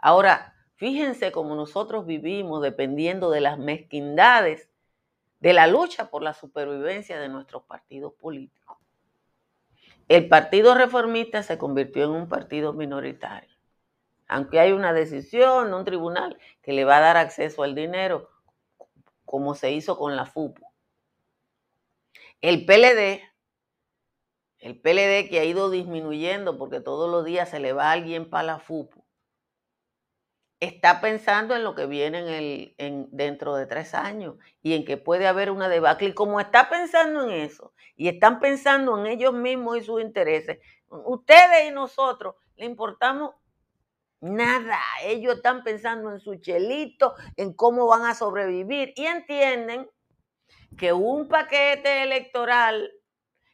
Ahora, 0.00 0.56
fíjense 0.74 1.30
cómo 1.30 1.54
nosotros 1.54 2.04
vivimos 2.04 2.60
dependiendo 2.62 3.30
de 3.30 3.42
las 3.42 3.58
mezquindades 3.58 4.68
de 5.38 5.52
la 5.52 5.68
lucha 5.68 6.10
por 6.10 6.24
la 6.24 6.34
supervivencia 6.34 7.20
de 7.20 7.28
nuestros 7.28 7.62
partidos 7.62 8.14
políticos. 8.14 8.78
El 10.08 10.28
Partido 10.28 10.74
Reformista 10.74 11.44
se 11.44 11.58
convirtió 11.58 12.06
en 12.06 12.10
un 12.10 12.28
partido 12.28 12.72
minoritario. 12.72 13.55
Aunque 14.28 14.58
hay 14.60 14.72
una 14.72 14.92
decisión, 14.92 15.72
un 15.72 15.84
tribunal 15.84 16.38
que 16.62 16.72
le 16.72 16.84
va 16.84 16.98
a 16.98 17.00
dar 17.00 17.16
acceso 17.16 17.62
al 17.62 17.74
dinero, 17.74 18.28
como 19.24 19.54
se 19.54 19.72
hizo 19.72 19.96
con 19.98 20.16
la 20.16 20.26
FUPU. 20.26 20.66
El 22.40 22.66
PLD, 22.66 23.22
el 24.58 24.80
PLD 24.80 25.28
que 25.28 25.40
ha 25.40 25.44
ido 25.44 25.70
disminuyendo 25.70 26.58
porque 26.58 26.80
todos 26.80 27.10
los 27.10 27.24
días 27.24 27.48
se 27.48 27.60
le 27.60 27.72
va 27.72 27.92
alguien 27.92 28.28
para 28.28 28.44
la 28.44 28.58
FUPU, 28.58 29.06
está 30.60 31.00
pensando 31.00 31.54
en 31.54 31.64
lo 31.64 31.74
que 31.74 31.86
viene 31.86 32.74
en, 32.78 33.08
dentro 33.10 33.54
de 33.56 33.66
tres 33.66 33.94
años 33.94 34.36
y 34.62 34.74
en 34.74 34.84
que 34.84 34.96
puede 34.96 35.26
haber 35.26 35.50
una 35.50 35.68
debacle. 35.68 36.08
Y 36.08 36.14
como 36.14 36.40
está 36.40 36.68
pensando 36.68 37.24
en 37.24 37.30
eso 37.30 37.72
y 37.94 38.08
están 38.08 38.40
pensando 38.40 38.98
en 38.98 39.06
ellos 39.06 39.34
mismos 39.34 39.78
y 39.78 39.82
sus 39.82 40.00
intereses, 40.00 40.58
ustedes 40.88 41.68
y 41.68 41.72
nosotros 41.72 42.36
le 42.56 42.64
importamos 42.64 43.34
nada. 44.20 44.78
Ellos 45.02 45.36
están 45.36 45.62
pensando 45.62 46.12
en 46.12 46.20
su 46.20 46.36
chelito, 46.36 47.14
en 47.36 47.52
cómo 47.54 47.86
van 47.86 48.04
a 48.04 48.14
sobrevivir 48.14 48.92
y 48.96 49.06
entienden 49.06 49.88
que 50.76 50.92
un 50.92 51.28
paquete 51.28 52.02
electoral 52.02 52.92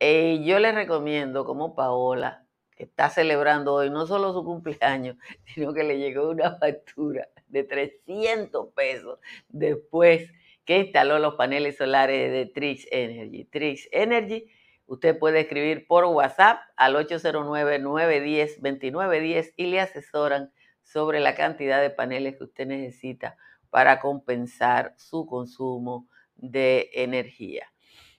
Y 0.00 0.44
yo 0.44 0.58
le 0.58 0.72
recomiendo, 0.72 1.46
como 1.46 1.74
Paola, 1.74 2.44
que 2.76 2.84
está 2.84 3.08
celebrando 3.08 3.72
hoy 3.72 3.88
no 3.88 4.06
solo 4.06 4.34
su 4.34 4.44
cumpleaños, 4.44 5.16
sino 5.46 5.72
que 5.72 5.84
le 5.84 5.96
llegó 5.96 6.28
una 6.28 6.58
factura 6.58 7.30
de 7.46 7.64
300 7.64 8.68
pesos 8.74 9.18
después 9.48 10.30
que 10.66 10.76
instaló 10.76 11.18
los 11.18 11.36
paneles 11.36 11.78
solares 11.78 12.30
de 12.30 12.44
Trix 12.44 12.86
Energy. 12.90 13.46
Trix 13.46 13.88
Energy, 13.92 14.44
usted 14.86 15.18
puede 15.18 15.40
escribir 15.40 15.86
por 15.86 16.04
WhatsApp 16.04 16.60
al 16.76 16.94
809-910-2910 16.96 19.54
y 19.56 19.66
le 19.66 19.80
asesoran 19.80 20.52
sobre 20.82 21.20
la 21.20 21.34
cantidad 21.34 21.80
de 21.80 21.88
paneles 21.90 22.36
que 22.36 22.44
usted 22.44 22.66
necesita 22.66 23.36
para 23.70 24.00
compensar 24.00 24.92
su 24.96 25.26
consumo 25.26 26.08
de 26.36 26.90
energía. 26.92 27.70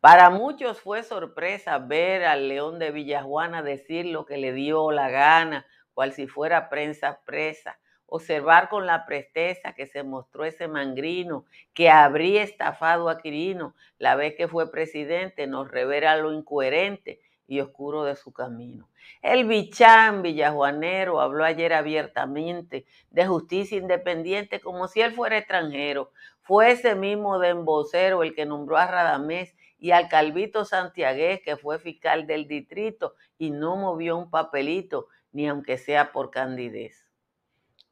Para 0.01 0.29
muchos 0.29 0.83
fue 0.83 1.03
sorpresa 1.03 1.79
ver 1.79 2.27
al 2.27 2.49
león 2.49 2.79
de 2.79 2.91
Villajuana 2.91 3.63
decir 3.63 4.05
lo 4.05 4.27
que 4.27 4.37
le 4.37 4.53
dio 4.53 4.91
la 4.91 5.09
gana, 5.09 5.65
cual 5.95 6.13
si 6.13 6.27
fuera 6.27 6.69
prensa 6.69 7.23
presa. 7.25 7.81
Observar 8.05 8.69
con 8.69 8.85
la 8.85 9.07
presteza 9.07 9.73
que 9.73 9.87
se 9.87 10.03
mostró 10.03 10.45
ese 10.45 10.69
mangrino 10.69 11.47
que 11.73 11.89
habría 11.89 12.43
estafado 12.43 13.09
a 13.09 13.17
Quirino 13.17 13.75
la 13.97 14.15
vez 14.15 14.35
que 14.35 14.47
fue 14.47 14.71
presidente, 14.71 15.47
nos 15.47 15.71
revela 15.71 16.19
lo 16.19 16.35
incoherente 16.35 17.23
y 17.49 17.61
oscuro 17.61 18.05
de 18.05 18.17
su 18.17 18.33
camino. 18.33 18.89
El 19.23 19.47
bichán 19.47 20.23
villajuanero 20.23 21.21
habló 21.21 21.45
ayer 21.45 21.73
abiertamente 21.73 22.87
de 23.11 23.27
justicia 23.27 23.79
independiente 23.79 24.61
como 24.61 24.89
si 24.89 25.01
él 25.01 25.13
fuera 25.13 25.39
extranjero. 25.39 26.13
Fue 26.41 26.73
ese 26.73 26.95
mismo 26.95 27.39
de 27.39 27.49
embocero 27.49 28.23
el 28.23 28.35
que 28.35 28.47
nombró 28.47 28.77
a 28.77 28.87
Radamés 28.87 29.57
y 29.79 29.91
al 29.91 30.09
Calvito 30.09 30.65
Santiagués, 30.65 31.41
que 31.45 31.57
fue 31.57 31.79
fiscal 31.79 32.27
del 32.27 32.49
distrito 32.49 33.15
y 33.39 33.51
no 33.51 33.77
movió 33.77 34.17
un 34.17 34.31
papelito, 34.31 35.09
ni 35.33 35.49
aunque 35.49 35.77
sea 35.77 36.13
por 36.13 36.31
candidez. 36.31 37.07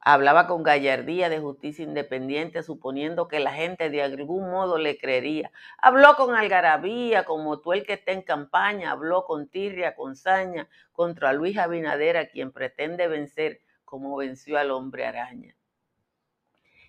Hablaba 0.05 0.47
con 0.47 0.63
gallardía 0.63 1.27
de 1.29 1.39
justicia 1.39 1.83
independiente, 1.83 2.63
suponiendo 2.63 3.27
que 3.27 3.39
la 3.41 3.51
gente 3.51 3.89
de 3.89 4.01
algún 4.03 4.49
modo 4.49 4.77
le 4.77 4.97
creería. 4.97 5.51
Habló 5.77 6.15
con 6.15 6.35
algarabía, 6.35 7.25
como 7.25 7.59
tú 7.59 7.73
el 7.73 7.85
que 7.85 7.93
está 7.93 8.13
en 8.13 8.21
campaña, 8.21 8.91
habló 8.91 9.25
con 9.25 9.49
tirria, 9.49 9.95
con 9.95 10.15
saña, 10.15 10.69
contra 10.93 11.33
Luis 11.33 11.57
Abinader, 11.57 12.17
a 12.17 12.27
quien 12.27 12.51
pretende 12.53 13.07
vencer 13.07 13.61
como 13.83 14.15
venció 14.15 14.57
al 14.57 14.71
hombre 14.71 15.05
araña 15.05 15.55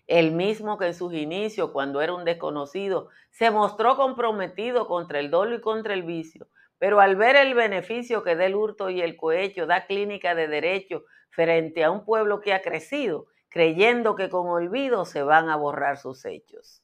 el 0.07 0.33
mismo 0.33 0.79
que 0.79 0.87
en 0.87 0.95
sus 0.95 1.13
inicios, 1.15 1.71
cuando 1.71 2.01
era 2.01 2.15
un 2.15 2.25
desconocido, 2.25 3.09
se 3.31 3.51
mostró 3.51 3.97
comprometido 3.97 4.87
contra 4.87 5.19
el 5.19 5.31
dolo 5.31 5.57
y 5.57 5.61
contra 5.61 5.95
el 5.95 6.05
vicio, 6.05 6.49
pero 6.79 7.01
al 7.01 7.17
ver 7.17 7.37
el 7.37 7.55
beneficio 7.55 8.23
que 8.23 8.37
da 8.37 8.47
el 8.47 8.55
hurto 8.55 8.91
y 8.91 9.01
el 9.01 9.17
cohecho, 9.17 9.67
da 9.67 9.87
clínica 9.87 10.35
de 10.35 10.47
derecho 10.47 11.05
frente 11.31 11.85
a 11.85 11.91
un 11.91 12.05
pueblo 12.05 12.41
que 12.41 12.53
ha 12.53 12.63
crecido, 12.63 13.27
creyendo 13.49 14.15
que 14.17 14.29
con 14.31 14.49
olvido 14.49 15.05
se 15.05 15.23
van 15.23 15.49
a 15.49 15.57
borrar 15.57 15.99
sus 15.99 16.25
hechos. 16.25 16.83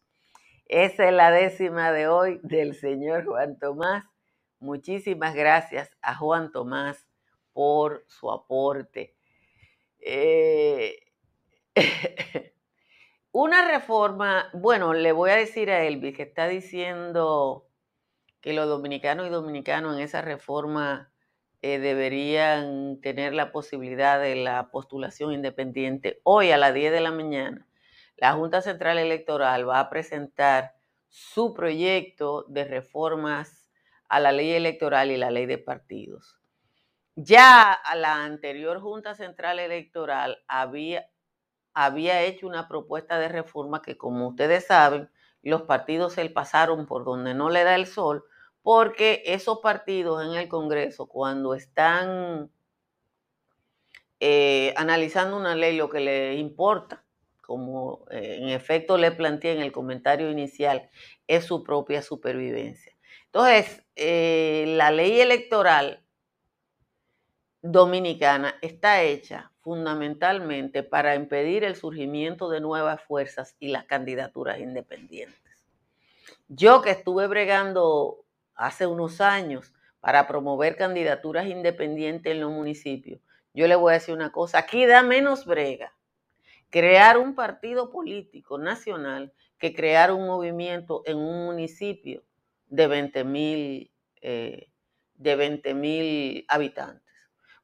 Esa 0.66 1.06
es 1.06 1.12
la 1.12 1.30
décima 1.30 1.92
de 1.92 2.08
hoy 2.08 2.40
del 2.42 2.74
señor 2.74 3.24
Juan 3.26 3.58
Tomás. 3.58 4.04
Muchísimas 4.58 5.34
gracias 5.34 5.90
a 6.00 6.14
Juan 6.14 6.50
Tomás 6.50 7.06
por 7.52 8.04
su 8.06 8.30
aporte. 8.30 9.14
Eh, 9.98 10.98
Una 13.34 13.66
reforma, 13.66 14.50
bueno, 14.52 14.92
le 14.92 15.12
voy 15.12 15.30
a 15.30 15.36
decir 15.36 15.70
a 15.70 15.84
Elvis 15.84 16.14
que 16.14 16.22
está 16.22 16.48
diciendo 16.48 17.66
que 18.42 18.52
los 18.52 18.68
dominicanos 18.68 19.26
y 19.26 19.30
dominicanos 19.30 19.96
en 19.96 20.02
esa 20.02 20.20
reforma 20.20 21.11
eh, 21.62 21.78
deberían 21.78 23.00
tener 23.00 23.32
la 23.34 23.52
posibilidad 23.52 24.20
de 24.20 24.34
la 24.34 24.70
postulación 24.70 25.32
independiente. 25.32 26.20
Hoy 26.24 26.50
a 26.50 26.56
las 26.58 26.74
10 26.74 26.92
de 26.92 27.00
la 27.00 27.12
mañana, 27.12 27.66
la 28.16 28.32
Junta 28.32 28.62
Central 28.62 28.98
Electoral 28.98 29.68
va 29.68 29.78
a 29.78 29.88
presentar 29.88 30.74
su 31.08 31.54
proyecto 31.54 32.44
de 32.48 32.64
reformas 32.64 33.70
a 34.08 34.18
la 34.18 34.32
ley 34.32 34.50
electoral 34.52 35.10
y 35.10 35.16
la 35.16 35.30
ley 35.30 35.46
de 35.46 35.58
partidos. 35.58 36.38
Ya 37.14 37.72
a 37.72 37.94
la 37.94 38.24
anterior 38.24 38.80
Junta 38.80 39.14
Central 39.14 39.58
Electoral 39.58 40.42
había, 40.48 41.06
había 41.74 42.22
hecho 42.22 42.46
una 42.46 42.66
propuesta 42.66 43.18
de 43.18 43.28
reforma 43.28 43.82
que, 43.82 43.96
como 43.96 44.28
ustedes 44.28 44.66
saben, 44.66 45.10
los 45.42 45.62
partidos 45.62 46.14
se 46.14 46.28
pasaron 46.30 46.86
por 46.86 47.04
donde 47.04 47.34
no 47.34 47.50
le 47.50 47.64
da 47.64 47.74
el 47.74 47.86
sol, 47.86 48.24
porque 48.62 49.22
esos 49.26 49.58
partidos 49.58 50.24
en 50.24 50.34
el 50.34 50.48
Congreso, 50.48 51.06
cuando 51.06 51.54
están 51.54 52.50
eh, 54.20 54.72
analizando 54.76 55.36
una 55.36 55.56
ley, 55.56 55.76
lo 55.76 55.88
que 55.88 56.00
les 56.00 56.38
importa, 56.38 57.04
como 57.40 58.04
eh, 58.10 58.38
en 58.40 58.48
efecto 58.50 58.96
le 58.96 59.10
planteé 59.10 59.52
en 59.52 59.62
el 59.62 59.72
comentario 59.72 60.30
inicial, 60.30 60.88
es 61.26 61.44
su 61.44 61.64
propia 61.64 62.02
supervivencia. 62.02 62.96
Entonces, 63.26 63.84
eh, 63.96 64.64
la 64.76 64.90
ley 64.90 65.20
electoral 65.20 66.04
dominicana 67.62 68.54
está 68.62 69.02
hecha 69.02 69.52
fundamentalmente 69.60 70.82
para 70.82 71.14
impedir 71.14 71.64
el 71.64 71.76
surgimiento 71.76 72.48
de 72.48 72.60
nuevas 72.60 73.00
fuerzas 73.02 73.56
y 73.58 73.68
las 73.68 73.86
candidaturas 73.86 74.58
independientes. 74.58 75.40
Yo 76.48 76.82
que 76.82 76.90
estuve 76.90 77.26
bregando 77.28 78.24
hace 78.54 78.86
unos 78.86 79.20
años 79.20 79.74
para 80.00 80.26
promover 80.26 80.76
candidaturas 80.76 81.46
independientes 81.46 82.32
en 82.32 82.40
los 82.40 82.50
municipios, 82.50 83.20
yo 83.54 83.66
le 83.66 83.76
voy 83.76 83.90
a 83.90 83.94
decir 83.94 84.14
una 84.14 84.32
cosa, 84.32 84.58
aquí 84.58 84.86
da 84.86 85.02
menos 85.02 85.44
brega 85.46 85.92
crear 86.72 87.18
un 87.18 87.34
partido 87.34 87.90
político 87.90 88.56
nacional 88.58 89.32
que 89.58 89.74
crear 89.74 90.10
un 90.10 90.26
movimiento 90.26 91.02
en 91.04 91.18
un 91.18 91.44
municipio 91.44 92.24
de 92.66 92.86
20 92.86 93.24
mil 93.24 93.92
eh, 94.22 94.70
de 95.14 96.44
habitantes. 96.48 97.14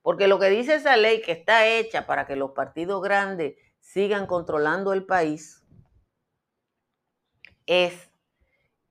Porque 0.02 0.28
lo 0.28 0.38
que 0.38 0.50
dice 0.50 0.74
esa 0.74 0.96
ley 0.98 1.22
que 1.22 1.32
está 1.32 1.66
hecha 1.66 2.06
para 2.06 2.26
que 2.26 2.36
los 2.36 2.50
partidos 2.50 3.02
grandes 3.02 3.54
sigan 3.80 4.26
controlando 4.26 4.92
el 4.92 5.06
país 5.06 5.64
es 7.66 8.10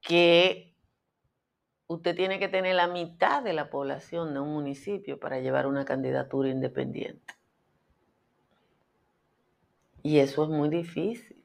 que 0.01 0.66
usted 1.87 2.15
tiene 2.15 2.39
que 2.39 2.49
tener 2.49 2.75
la 2.75 2.87
mitad 2.87 3.41
de 3.41 3.53
la 3.53 3.69
población 3.69 4.33
de 4.33 4.41
un 4.41 4.53
municipio 4.53 5.19
para 5.19 5.39
llevar 5.39 5.67
una 5.67 5.85
candidatura 5.85 6.49
independiente. 6.49 7.33
Y 10.03 10.19
eso 10.19 10.43
es 10.43 10.49
muy 10.49 10.69
difícil. 10.69 11.43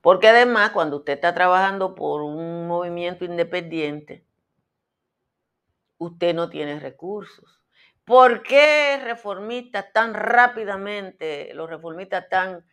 Porque 0.00 0.28
además, 0.28 0.70
cuando 0.70 0.98
usted 0.98 1.14
está 1.14 1.34
trabajando 1.34 1.94
por 1.94 2.22
un 2.22 2.66
movimiento 2.66 3.24
independiente, 3.24 4.24
usted 5.98 6.34
no 6.34 6.48
tiene 6.48 6.78
recursos. 6.80 7.60
¿Por 8.04 8.42
qué 8.42 9.00
reformistas 9.02 9.92
tan 9.92 10.14
rápidamente, 10.14 11.52
los 11.54 11.68
reformistas 11.68 12.28
tan, 12.28 12.64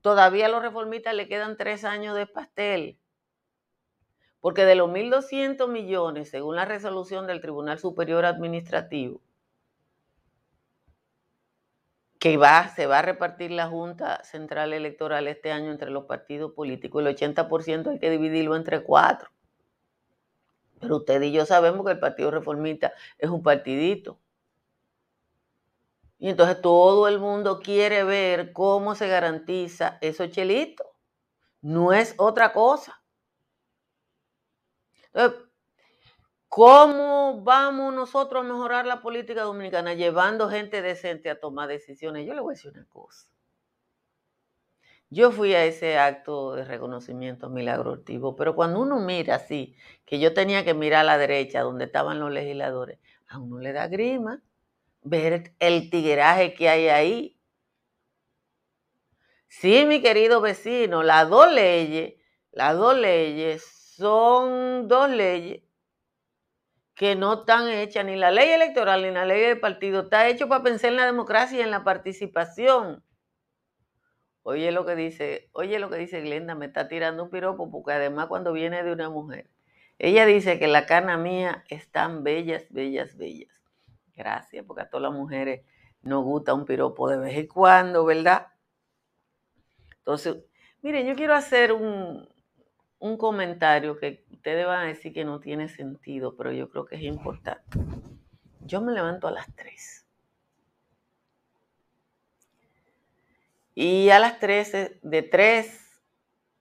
todavía 0.00 0.46
a 0.46 0.48
los 0.48 0.62
reformistas 0.62 1.14
le 1.14 1.28
quedan 1.28 1.56
tres 1.56 1.84
años 1.84 2.16
de 2.16 2.26
pastel? 2.26 2.98
Porque 4.46 4.64
de 4.64 4.76
los 4.76 4.88
1.200 4.88 5.68
millones, 5.68 6.30
según 6.30 6.54
la 6.54 6.64
resolución 6.64 7.26
del 7.26 7.40
Tribunal 7.40 7.80
Superior 7.80 8.24
Administrativo, 8.24 9.20
que 12.20 12.36
va, 12.36 12.68
se 12.68 12.86
va 12.86 13.00
a 13.00 13.02
repartir 13.02 13.50
la 13.50 13.66
Junta 13.66 14.22
Central 14.22 14.72
Electoral 14.72 15.26
este 15.26 15.50
año 15.50 15.72
entre 15.72 15.90
los 15.90 16.04
partidos 16.04 16.52
políticos, 16.52 17.04
el 17.04 17.16
80% 17.16 17.90
hay 17.90 17.98
que 17.98 18.08
dividirlo 18.08 18.54
entre 18.54 18.84
cuatro. 18.84 19.30
Pero 20.78 20.98
usted 20.98 21.20
y 21.22 21.32
yo 21.32 21.44
sabemos 21.44 21.84
que 21.84 21.90
el 21.90 21.98
Partido 21.98 22.30
Reformista 22.30 22.92
es 23.18 23.30
un 23.30 23.42
partidito. 23.42 24.20
Y 26.20 26.28
entonces 26.28 26.60
todo 26.62 27.08
el 27.08 27.18
mundo 27.18 27.58
quiere 27.58 28.04
ver 28.04 28.52
cómo 28.52 28.94
se 28.94 29.08
garantiza 29.08 29.98
esos 30.00 30.30
chelitos. 30.30 30.86
No 31.62 31.92
es 31.92 32.14
otra 32.16 32.52
cosa. 32.52 33.02
¿Cómo 36.48 37.42
vamos 37.42 37.94
nosotros 37.94 38.44
a 38.44 38.48
mejorar 38.48 38.86
la 38.86 39.00
política 39.02 39.42
dominicana? 39.42 39.94
Llevando 39.94 40.48
gente 40.48 40.82
decente 40.82 41.30
a 41.30 41.40
tomar 41.40 41.68
decisiones. 41.68 42.26
Yo 42.26 42.34
le 42.34 42.40
voy 42.40 42.52
a 42.52 42.56
decir 42.56 42.72
una 42.72 42.86
cosa. 42.86 43.28
Yo 45.08 45.30
fui 45.30 45.54
a 45.54 45.64
ese 45.64 45.98
acto 45.98 46.54
de 46.54 46.64
reconocimiento 46.64 47.48
Milagro 47.48 48.02
pero 48.36 48.56
cuando 48.56 48.80
uno 48.80 48.98
mira 48.98 49.36
así, 49.36 49.76
que 50.04 50.18
yo 50.18 50.34
tenía 50.34 50.64
que 50.64 50.74
mirar 50.74 51.00
a 51.00 51.04
la 51.04 51.18
derecha 51.18 51.62
donde 51.62 51.84
estaban 51.84 52.18
los 52.18 52.32
legisladores, 52.32 52.98
a 53.28 53.38
uno 53.38 53.58
le 53.60 53.72
da 53.72 53.86
grima 53.86 54.42
ver 55.02 55.54
el 55.60 55.90
tigueraje 55.90 56.54
que 56.54 56.68
hay 56.68 56.88
ahí. 56.88 57.40
Sí, 59.48 59.84
mi 59.86 60.02
querido 60.02 60.40
vecino, 60.40 61.02
las 61.04 61.30
dos 61.30 61.52
leyes, 61.52 62.14
las 62.50 62.76
dos 62.76 62.96
leyes 62.98 63.75
son 63.96 64.88
dos 64.88 65.08
leyes 65.08 65.62
que 66.94 67.14
no 67.14 67.40
están 67.40 67.68
hechas, 67.68 68.04
ni 68.04 68.16
la 68.16 68.30
ley 68.30 68.50
electoral 68.50 69.02
ni 69.02 69.10
la 69.10 69.24
ley 69.24 69.40
del 69.40 69.58
partido, 69.58 70.02
está 70.02 70.28
hecho 70.28 70.48
para 70.48 70.62
pensar 70.62 70.90
en 70.90 70.96
la 70.96 71.06
democracia 71.06 71.58
y 71.58 71.62
en 71.62 71.70
la 71.70 71.82
participación. 71.82 73.02
Oye 74.42 74.70
lo 74.70 74.84
que 74.84 74.96
dice, 74.96 75.48
oye 75.52 75.78
lo 75.78 75.88
que 75.88 75.96
dice 75.96 76.20
Glenda, 76.20 76.54
me 76.54 76.66
está 76.66 76.88
tirando 76.88 77.24
un 77.24 77.30
piropo 77.30 77.70
porque 77.70 77.92
además 77.92 78.26
cuando 78.26 78.52
viene 78.52 78.82
de 78.82 78.92
una 78.92 79.08
mujer, 79.08 79.50
ella 79.98 80.26
dice 80.26 80.58
que 80.58 80.68
la 80.68 80.84
cana 80.84 81.16
mía 81.16 81.64
están 81.68 82.22
bellas, 82.22 82.66
bellas, 82.70 83.16
bellas. 83.16 83.62
Gracias, 84.14 84.64
porque 84.66 84.82
a 84.82 84.90
todas 84.90 85.10
las 85.10 85.18
mujeres 85.18 85.64
nos 86.02 86.22
gusta 86.22 86.52
un 86.52 86.66
piropo 86.66 87.08
de 87.08 87.16
vez 87.16 87.36
en 87.36 87.46
cuando, 87.46 88.04
¿verdad? 88.04 88.48
Entonces, 89.98 90.36
miren, 90.82 91.06
yo 91.06 91.14
quiero 91.14 91.34
hacer 91.34 91.72
un, 91.72 92.28
un 92.98 93.16
comentario 93.16 93.98
que 93.98 94.24
ustedes 94.30 94.66
van 94.66 94.84
a 94.84 94.88
decir 94.88 95.12
que 95.12 95.24
no 95.24 95.40
tiene 95.40 95.68
sentido, 95.68 96.36
pero 96.36 96.52
yo 96.52 96.68
creo 96.70 96.86
que 96.86 96.96
es 96.96 97.02
importante. 97.02 97.78
Yo 98.60 98.80
me 98.80 98.92
levanto 98.92 99.28
a 99.28 99.30
las 99.30 99.54
3 99.54 100.06
Y 103.78 104.08
a 104.08 104.18
las 104.18 104.40
13, 104.40 105.00
de 105.02 105.22
3 105.22 106.00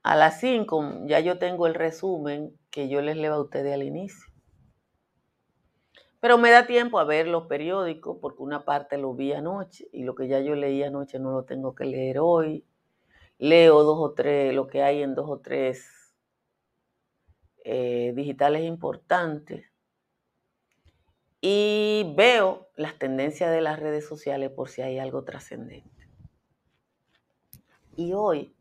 a 0.04 0.17
las 0.17 0.41
5, 0.41 1.06
ya 1.06 1.21
yo 1.21 1.39
tengo 1.39 1.65
el 1.65 1.74
resumen 1.74 2.60
que 2.69 2.89
yo 2.89 3.02
les 3.02 3.15
leo 3.15 3.34
a 3.36 3.41
ustedes 3.41 3.74
al 3.74 3.84
inicio. 3.84 4.26
Pero 6.19 6.38
me 6.38 6.52
da 6.52 6.67
tiempo 6.67 7.00
a 7.00 7.06
ver 7.06 7.28
los 7.28 7.48
periódicos 7.48 8.17
porque 8.21 8.43
una 8.43 8.65
parte 8.65 8.98
lo 8.98 9.13
vi 9.13 9.32
anoche 9.32 9.88
y 9.93 10.04
lo 10.04 10.13
que 10.13 10.28
ya 10.28 10.41
yo 10.41 10.56
leí 10.56 10.84
anoche 10.84 11.17
no 11.17 11.32
lo 11.32 11.43
tengo 11.45 11.74
que 11.74 11.86
leer 11.86 12.19
hoy. 12.19 12.65
Leo 13.38 13.84
dos 13.84 13.98
o 14.00 14.13
tres, 14.13 14.54
lo 14.54 14.67
que 14.67 14.84
hay 14.84 15.02
en 15.02 15.15
dos 15.15 15.30
o 15.30 15.39
tres 15.39 16.05
eh, 17.67 18.13
digitales 18.15 18.63
importantes. 18.63 19.65
Y 21.41 22.13
veo 22.15 22.69
las 22.75 22.99
tendencias 22.99 23.49
de 23.51 23.62
las 23.62 23.80
redes 23.80 24.06
sociales 24.06 24.51
por 24.51 24.69
si 24.69 24.84
hay 24.84 24.99
algo 24.99 25.23
trascendente. 25.23 26.08
Y 27.95 28.13
hoy, 28.13 28.56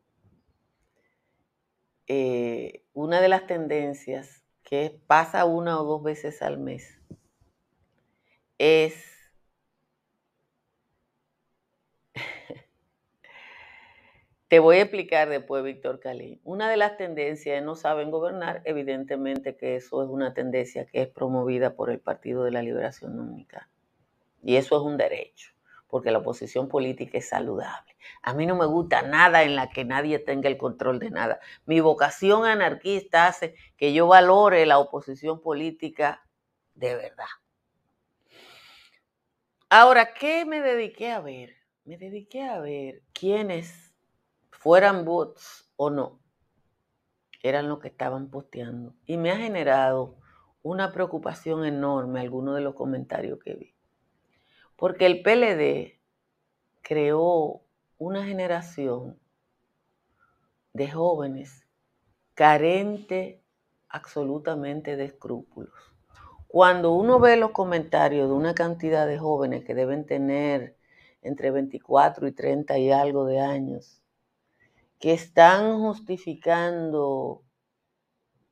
eh, 2.07 2.83
una 2.95 3.21
de 3.21 3.29
las 3.29 3.47
tendencias 3.47 4.43
que 4.63 4.99
pasa 5.07 5.45
una 5.45 5.79
o 5.81 5.85
dos 5.85 6.03
veces 6.03 6.41
al 6.41 6.59
mes 6.59 6.99
es 8.57 9.14
Te 14.49 14.59
voy 14.59 14.77
a 14.77 14.83
explicar 14.83 15.29
después, 15.29 15.65
Víctor 15.65 16.01
Cali. 16.01 16.41
Una 16.45 16.69
de 16.69 16.77
las 16.77 16.97
tendencias 16.97 17.63
no 17.63 17.75
saben 17.75 18.11
gobernar, 18.11 18.63
evidentemente 18.65 19.57
que 19.57 19.77
eso 19.77 20.03
es 20.03 20.09
una 20.09 20.35
tendencia 20.35 20.87
que 20.87 21.03
es 21.03 21.09
promovida 21.09 21.75
por 21.75 21.91
el 21.91 22.01
Partido 22.01 22.45
de 22.45 22.51
la 22.51 22.63
Liberación 22.63 23.17
Dominicana. 23.17 23.71
Y 24.43 24.57
eso 24.57 24.77
es 24.77 24.83
un 24.83 24.97
derecho 24.97 25.55
porque 25.95 26.11
la 26.11 26.19
oposición 26.19 26.67
política 26.67 27.19
es 27.19 27.29
saludable. 27.29 27.95
A 28.21 28.35
mí 28.35 28.47
no 28.47 28.57
me 28.57 28.67
gusta 28.67 29.03
nada 29.03 29.45
en 29.45 29.55
la 29.55 29.71
que 29.71 29.85
nadie 29.85 30.19
tenga 30.19 30.49
el 30.49 30.59
control 30.59 30.99
de 30.99 31.09
nada. 31.11 31.39
Mi 31.67 31.79
vocación 31.79 32.45
anarquista 32.45 33.29
hace 33.29 33.55
que 33.77 33.93
yo 33.93 34.09
valore 34.09 34.67
la 34.67 34.81
oposición 34.81 35.41
política 35.41 36.27
de 36.75 36.97
verdad. 36.97 37.29
Ahora, 39.71 40.15
¿qué 40.15 40.45
me 40.45 40.61
dediqué 40.61 41.13
a 41.13 41.21
ver? 41.21 41.55
Me 41.85 41.97
dediqué 41.97 42.43
a 42.43 42.59
ver 42.59 43.03
quiénes, 43.13 43.94
fueran 44.65 45.05
bots 45.05 45.71
o 45.77 45.91
no, 45.91 46.21
eran 47.43 47.69
los 47.69 47.81
que 47.81 47.89
estaban 47.89 48.31
posteando. 48.31 48.95
Y 49.05 49.19
me 49.19 49.31
ha 49.31 49.37
generado 49.37 50.17
una 50.63 50.91
preocupación 50.91 51.67
enorme 51.67 52.21
algunos 52.21 52.55
de 52.55 52.63
los 52.63 52.75
comentarios 52.75 53.39
que 53.45 53.57
vi. 53.57 53.75
Porque 54.75 55.05
el 55.05 55.21
PLD 55.21 56.01
creó 56.81 57.61
una 57.99 58.25
generación 58.25 59.19
de 60.73 60.91
jóvenes 60.91 61.67
carente 62.33 63.43
absolutamente 63.91 64.97
de 64.97 65.05
escrúpulos. 65.05 65.75
Cuando 66.49 66.95
uno 66.95 67.21
ve 67.21 67.37
los 67.37 67.51
comentarios 67.51 68.31
de 68.31 68.35
una 68.35 68.55
cantidad 68.55 69.07
de 69.07 69.19
jóvenes 69.19 69.63
que 69.67 69.75
deben 69.75 70.07
tener 70.07 70.79
entre 71.21 71.51
24 71.51 72.29
y 72.29 72.33
30 72.33 72.79
y 72.79 72.91
algo 72.91 73.27
de 73.27 73.41
años, 73.41 74.01
que 75.05 75.13
están 75.13 75.81
justificando 75.81 77.43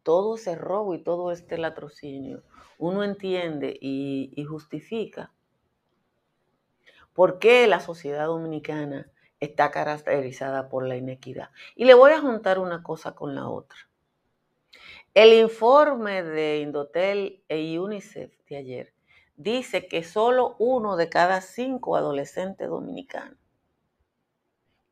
todo 0.02 0.34
ese 0.34 0.54
robo 0.54 0.94
y 0.94 1.02
todo 1.02 1.32
este 1.32 1.56
latrocinio, 1.56 2.42
uno 2.76 3.04
entiende 3.04 3.74
y, 3.80 4.44
justifica 4.46 5.32
¿Por 7.14 7.38
qué 7.38 7.66
la 7.68 7.80
sociedad 7.80 8.26
dominicana 8.26 9.10
está 9.40 9.70
caracterizada 9.70 10.68
por 10.68 10.86
la 10.86 10.96
inequidad? 10.96 11.48
Y 11.74 11.86
le 11.86 11.94
voy 11.94 12.12
a 12.12 12.20
juntar 12.20 12.58
una 12.58 12.82
cosa 12.82 13.14
con 13.14 13.34
la 13.34 13.48
otra. 13.48 13.78
El 15.14 15.32
informe 15.32 16.22
de 16.22 16.58
Indotel 16.58 17.42
e 17.48 17.78
UNICEF 17.78 18.30
de 18.46 18.56
ayer 18.58 18.94
dice 19.36 19.88
que 19.88 20.04
solo 20.04 20.56
uno 20.58 20.96
de 20.96 21.08
cada 21.08 21.40
cinco 21.40 21.96
adolescentes 21.96 22.68
dominicanos 22.68 23.41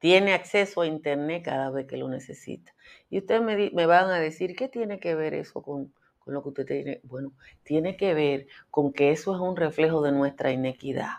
tiene 0.01 0.33
acceso 0.33 0.81
a 0.81 0.87
Internet 0.87 1.45
cada 1.45 1.71
vez 1.71 1.87
que 1.87 1.99
lo 1.99 2.09
necesita. 2.09 2.75
Y 3.11 3.19
ustedes 3.19 3.43
me, 3.43 3.87
van 3.87 4.11
a 4.11 4.19
decir, 4.19 4.57
¿qué 4.57 4.67
tiene 4.67 4.99
que 4.99 5.15
ver 5.15 5.35
eso 5.35 5.63
con, 5.63 5.93
lo 6.25 6.43
que 6.43 6.49
usted 6.49 6.67
tiene? 6.67 7.01
Bueno, 7.05 7.33
tiene 7.63 7.97
que 7.99 8.15
ver 8.15 8.47
con 8.71 8.93
que 8.93 9.11
eso 9.11 9.35
es 9.35 9.41
un 9.41 9.57
reflejo 9.57 10.01
de 10.01 10.13
nuestra 10.13 10.51
inequidad. 10.51 11.19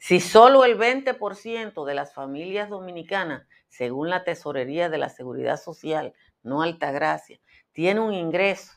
Si 0.00 0.18
solo 0.20 0.64
el 0.64 0.76
20% 0.76 1.84
de 1.86 1.94
las 1.94 2.12
familias 2.12 2.68
dominicanas, 2.68 3.46
según 3.68 4.10
la 4.10 4.24
Tesorería 4.24 4.88
de 4.88 4.98
la 4.98 5.08
Seguridad 5.08 5.56
Social, 5.56 6.12
no 6.42 6.62
Altagracia, 6.62 7.38
tiene 7.72 8.00
un 8.00 8.12
ingreso 8.12 8.72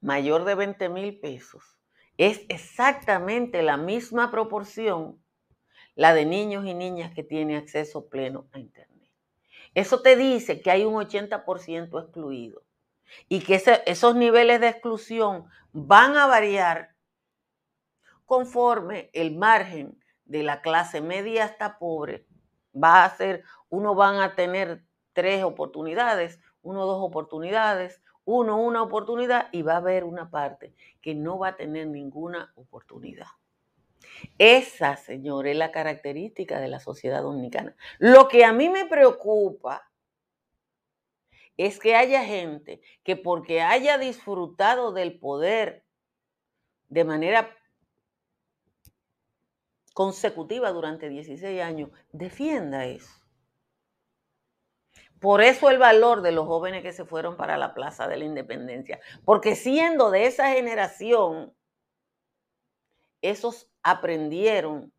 mayor 0.00 0.44
de 0.44 0.56
20 0.56 0.88
mil 0.88 1.20
pesos, 1.20 1.78
es 2.18 2.44
exactamente 2.48 3.62
la 3.62 3.76
misma 3.76 4.32
proporción 4.32 5.22
la 5.94 6.14
de 6.14 6.24
niños 6.24 6.64
y 6.66 6.74
niñas 6.74 7.12
que 7.14 7.22
tienen 7.22 7.56
acceso 7.56 8.08
pleno 8.08 8.46
a 8.52 8.58
Internet. 8.58 9.10
Eso 9.74 10.02
te 10.02 10.16
dice 10.16 10.60
que 10.60 10.70
hay 10.70 10.84
un 10.84 10.94
80% 10.94 12.02
excluido 12.02 12.62
y 13.28 13.40
que 13.40 13.62
esos 13.86 14.14
niveles 14.14 14.60
de 14.60 14.68
exclusión 14.68 15.46
van 15.72 16.16
a 16.16 16.26
variar 16.26 16.94
conforme 18.26 19.10
el 19.12 19.36
margen 19.36 19.98
de 20.24 20.42
la 20.42 20.62
clase 20.62 21.00
media 21.00 21.44
hasta 21.44 21.78
pobre 21.78 22.26
va 22.74 23.04
a 23.04 23.16
ser, 23.16 23.44
uno 23.68 23.94
van 23.94 24.16
a 24.16 24.34
tener 24.34 24.84
tres 25.12 25.44
oportunidades, 25.44 26.40
uno 26.62 26.86
dos 26.86 27.02
oportunidades, 27.02 28.02
uno 28.24 28.56
una 28.60 28.82
oportunidad 28.82 29.48
y 29.52 29.62
va 29.62 29.74
a 29.74 29.78
haber 29.78 30.04
una 30.04 30.30
parte 30.30 30.74
que 31.00 31.14
no 31.14 31.38
va 31.38 31.48
a 31.48 31.56
tener 31.56 31.88
ninguna 31.88 32.52
oportunidad. 32.54 33.26
Esa, 34.38 34.96
señor, 34.96 35.46
es 35.46 35.56
la 35.56 35.72
característica 35.72 36.60
de 36.60 36.68
la 36.68 36.80
sociedad 36.80 37.22
dominicana. 37.22 37.74
Lo 37.98 38.28
que 38.28 38.44
a 38.44 38.52
mí 38.52 38.68
me 38.68 38.86
preocupa 38.86 39.90
es 41.56 41.78
que 41.78 41.94
haya 41.94 42.24
gente 42.24 42.80
que 43.04 43.16
porque 43.16 43.62
haya 43.62 43.98
disfrutado 43.98 44.92
del 44.92 45.18
poder 45.18 45.84
de 46.88 47.04
manera 47.04 47.56
consecutiva 49.94 50.70
durante 50.70 51.08
16 51.08 51.60
años, 51.60 51.90
defienda 52.12 52.86
eso. 52.86 53.22
Por 55.20 55.40
eso 55.40 55.70
el 55.70 55.78
valor 55.78 56.22
de 56.22 56.32
los 56.32 56.46
jóvenes 56.46 56.82
que 56.82 56.92
se 56.92 57.04
fueron 57.04 57.36
para 57.36 57.56
la 57.56 57.74
Plaza 57.74 58.08
de 58.08 58.16
la 58.16 58.24
Independencia, 58.24 59.00
porque 59.24 59.54
siendo 59.54 60.10
de 60.10 60.26
esa 60.26 60.50
generación, 60.52 61.54
esos 63.20 63.71
aprendieron, 63.82 64.92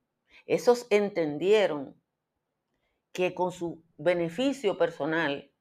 esos 0.46 0.88
entendieron 0.90 1.96
que 3.12 3.34
con 3.34 3.52
su 3.52 3.84
beneficio 3.98 4.78
personal 4.78 5.52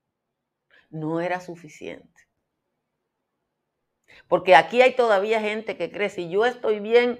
no 0.90 1.20
era 1.20 1.40
suficiente. 1.40 2.08
Porque 4.28 4.54
aquí 4.54 4.82
hay 4.82 4.94
todavía 4.94 5.40
gente 5.40 5.76
que 5.76 5.90
cree, 5.90 6.08
si 6.08 6.30
yo 6.30 6.44
estoy 6.44 6.80
bien, 6.80 7.18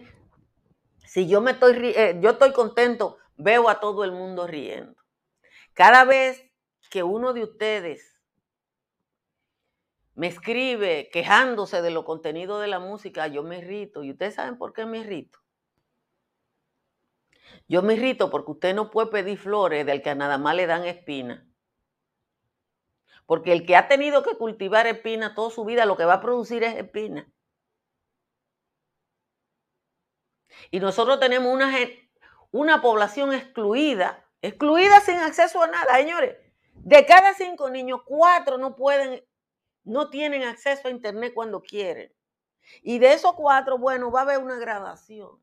si 1.04 1.28
yo 1.28 1.40
me 1.40 1.52
estoy, 1.52 1.92
eh, 1.96 2.18
yo 2.20 2.30
estoy 2.30 2.52
contento, 2.52 3.18
veo 3.36 3.68
a 3.68 3.80
todo 3.80 4.04
el 4.04 4.12
mundo 4.12 4.46
riendo. 4.46 4.96
Cada 5.74 6.04
vez 6.04 6.42
que 6.90 7.02
uno 7.02 7.32
de 7.32 7.42
ustedes 7.42 8.20
me 10.14 10.26
escribe 10.26 11.08
quejándose 11.10 11.80
de 11.80 11.90
los 11.90 12.04
contenidos 12.04 12.60
de 12.60 12.68
la 12.68 12.78
música, 12.78 13.26
yo 13.28 13.42
me 13.42 13.58
irrito. 13.58 14.04
¿Y 14.04 14.10
ustedes 14.10 14.34
saben 14.34 14.58
por 14.58 14.72
qué 14.72 14.84
me 14.84 14.98
irrito? 14.98 15.41
Yo 17.72 17.80
me 17.80 17.94
irrito 17.94 18.28
porque 18.28 18.50
usted 18.50 18.74
no 18.74 18.90
puede 18.90 19.08
pedir 19.08 19.38
flores 19.38 19.87
del 19.87 20.02
que 20.02 20.14
nada 20.14 20.37
más 20.37 20.54
le 20.54 20.66
dan 20.66 20.85
espina. 20.85 21.48
Porque 23.24 23.54
el 23.54 23.64
que 23.64 23.76
ha 23.76 23.88
tenido 23.88 24.22
que 24.22 24.37
cultivar 24.37 24.87
espina 24.87 25.35
toda 25.35 25.48
su 25.48 25.64
vida, 25.64 25.87
lo 25.87 25.96
que 25.96 26.04
va 26.04 26.12
a 26.12 26.20
producir 26.20 26.62
es 26.64 26.74
espina. 26.74 27.32
Y 30.70 30.80
nosotros 30.80 31.18
tenemos 31.18 31.50
una, 31.50 31.74
una 32.50 32.82
población 32.82 33.32
excluida, 33.32 34.22
excluida 34.42 35.00
sin 35.00 35.16
acceso 35.16 35.62
a 35.62 35.68
nada, 35.68 35.96
señores. 35.96 36.37
De 36.74 37.06
cada 37.06 37.32
cinco 37.32 37.70
niños, 37.70 38.02
cuatro 38.04 38.58
no 38.58 38.76
pueden, 38.76 39.24
no 39.85 40.11
tienen 40.11 40.42
acceso 40.42 40.88
a 40.88 40.90
internet 40.90 41.32
cuando 41.35 41.62
quieren. 41.62 42.14
Y 42.82 42.98
de 42.98 43.14
esos 43.14 43.32
cuatro, 43.32 43.78
bueno, 43.78 44.11
va 44.11 44.20
a 44.20 44.22
haber 44.24 44.40
una 44.40 44.56
gradación. 44.56 45.40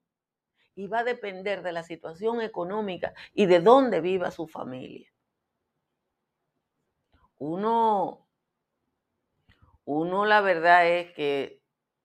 Y 0.79 0.87
va 0.87 0.99
a 0.99 1.03
depender 1.03 1.61
de 1.61 1.73
la 1.73 1.83
situación 1.83 2.39
económica 2.39 3.13
y 3.33 3.47
de 3.47 3.59
dónde 3.59 3.99
viva 3.99 4.31
su 4.31 4.47
familia. 4.47 5.11
Uno, 7.37 8.25
uno 9.83 10.25
la 10.25 10.39
verdad 10.39 10.87
es 10.87 11.11
que 11.11 11.61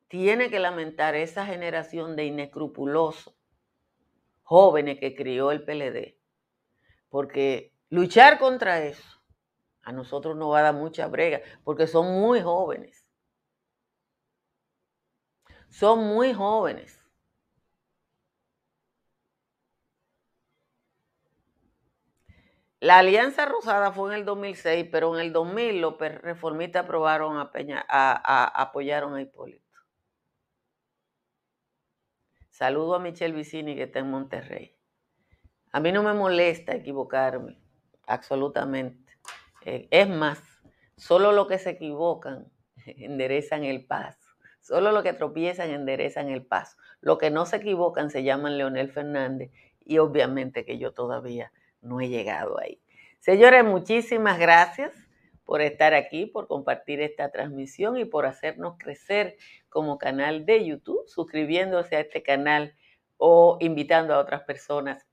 tiene 0.08 0.50
que 0.50 0.58
lamentar 0.58 1.14
esa 1.14 1.46
generación 1.46 2.16
de 2.16 2.24
inescrupulosos 2.24 3.36
jóvenes 4.42 4.98
que 4.98 5.14
crió 5.14 5.52
el 5.52 5.64
PLD. 5.64 6.18
Porque 7.08 7.72
luchar 7.90 8.40
contra 8.40 8.82
eso 8.82 9.22
a 9.82 9.92
nosotros 9.92 10.36
nos 10.36 10.52
va 10.52 10.58
a 10.58 10.62
dar 10.62 10.74
mucha 10.74 11.06
brega, 11.06 11.42
porque 11.62 11.86
son 11.86 12.20
muy 12.20 12.40
jóvenes. 12.40 13.06
Son 15.68 16.00
muy 16.08 16.34
jóvenes. 16.34 17.03
La 22.84 22.98
Alianza 22.98 23.46
Rosada 23.46 23.92
fue 23.92 24.10
en 24.10 24.18
el 24.18 24.24
2006, 24.26 24.88
pero 24.92 25.14
en 25.14 25.24
el 25.24 25.32
2000 25.32 25.80
los 25.80 25.98
reformistas 25.98 26.84
aprobaron 26.84 27.38
a 27.38 27.50
Peña, 27.50 27.82
apoyaron 27.88 29.14
a 29.14 29.22
Hipólito. 29.22 29.64
Saludo 32.50 32.96
a 32.96 32.98
Michelle 32.98 33.34
Vicini 33.34 33.74
que 33.74 33.84
está 33.84 34.00
en 34.00 34.10
Monterrey. 34.10 34.76
A 35.72 35.80
mí 35.80 35.92
no 35.92 36.02
me 36.02 36.12
molesta 36.12 36.74
equivocarme, 36.74 37.56
absolutamente. 38.06 39.16
Eh, 39.64 39.88
es 39.90 40.06
más, 40.06 40.42
solo 40.98 41.32
los 41.32 41.48
que 41.48 41.56
se 41.56 41.70
equivocan 41.70 42.52
enderezan 42.84 43.64
el 43.64 43.86
paso. 43.86 44.28
Solo 44.60 44.92
los 44.92 45.02
que 45.02 45.14
tropiezan 45.14 45.70
enderezan 45.70 46.28
el 46.28 46.44
paso. 46.44 46.76
Los 47.00 47.16
que 47.16 47.30
no 47.30 47.46
se 47.46 47.56
equivocan 47.56 48.10
se 48.10 48.24
llaman 48.24 48.58
Leonel 48.58 48.92
Fernández 48.92 49.52
y 49.86 49.96
obviamente 49.96 50.66
que 50.66 50.76
yo 50.76 50.92
todavía 50.92 51.50
no 51.84 52.00
he 52.00 52.08
llegado 52.08 52.58
ahí. 52.58 52.80
Señores, 53.20 53.64
muchísimas 53.64 54.38
gracias 54.38 54.92
por 55.44 55.60
estar 55.60 55.94
aquí, 55.94 56.26
por 56.26 56.48
compartir 56.48 57.00
esta 57.00 57.30
transmisión 57.30 57.96
y 57.96 58.04
por 58.04 58.26
hacernos 58.26 58.76
crecer 58.78 59.36
como 59.68 59.98
canal 59.98 60.46
de 60.46 60.64
YouTube, 60.64 61.06
suscribiéndose 61.06 61.96
a 61.96 62.00
este 62.00 62.22
canal 62.22 62.74
o 63.16 63.58
invitando 63.60 64.14
a 64.14 64.18
otras 64.18 64.42
personas 64.42 65.06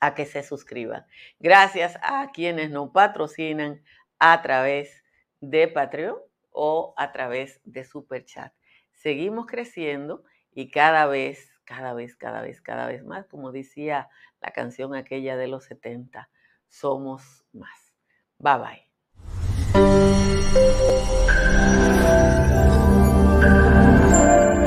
a 0.00 0.14
que 0.14 0.26
se 0.26 0.42
suscriban. 0.42 1.06
Gracias 1.38 1.96
a 2.02 2.30
quienes 2.32 2.70
nos 2.70 2.90
patrocinan 2.90 3.82
a 4.18 4.42
través 4.42 5.04
de 5.40 5.68
Patreon 5.68 6.16
o 6.50 6.94
a 6.96 7.12
través 7.12 7.60
de 7.64 7.84
Super 7.84 8.24
Chat. 8.24 8.52
Seguimos 8.92 9.46
creciendo 9.46 10.24
y 10.54 10.70
cada 10.70 11.06
vez, 11.06 11.52
cada 11.64 11.94
vez, 11.94 12.16
cada 12.16 12.42
vez, 12.42 12.60
cada 12.60 12.86
vez 12.88 13.04
más, 13.04 13.26
como 13.26 13.52
decía 13.52 14.08
la 14.42 14.50
canción 14.50 14.94
aquella 14.94 15.36
de 15.36 15.46
los 15.46 15.64
70, 15.64 16.28
somos 16.68 17.46
más. 17.52 17.94
Bye 18.38 18.58
bye. 18.58 18.88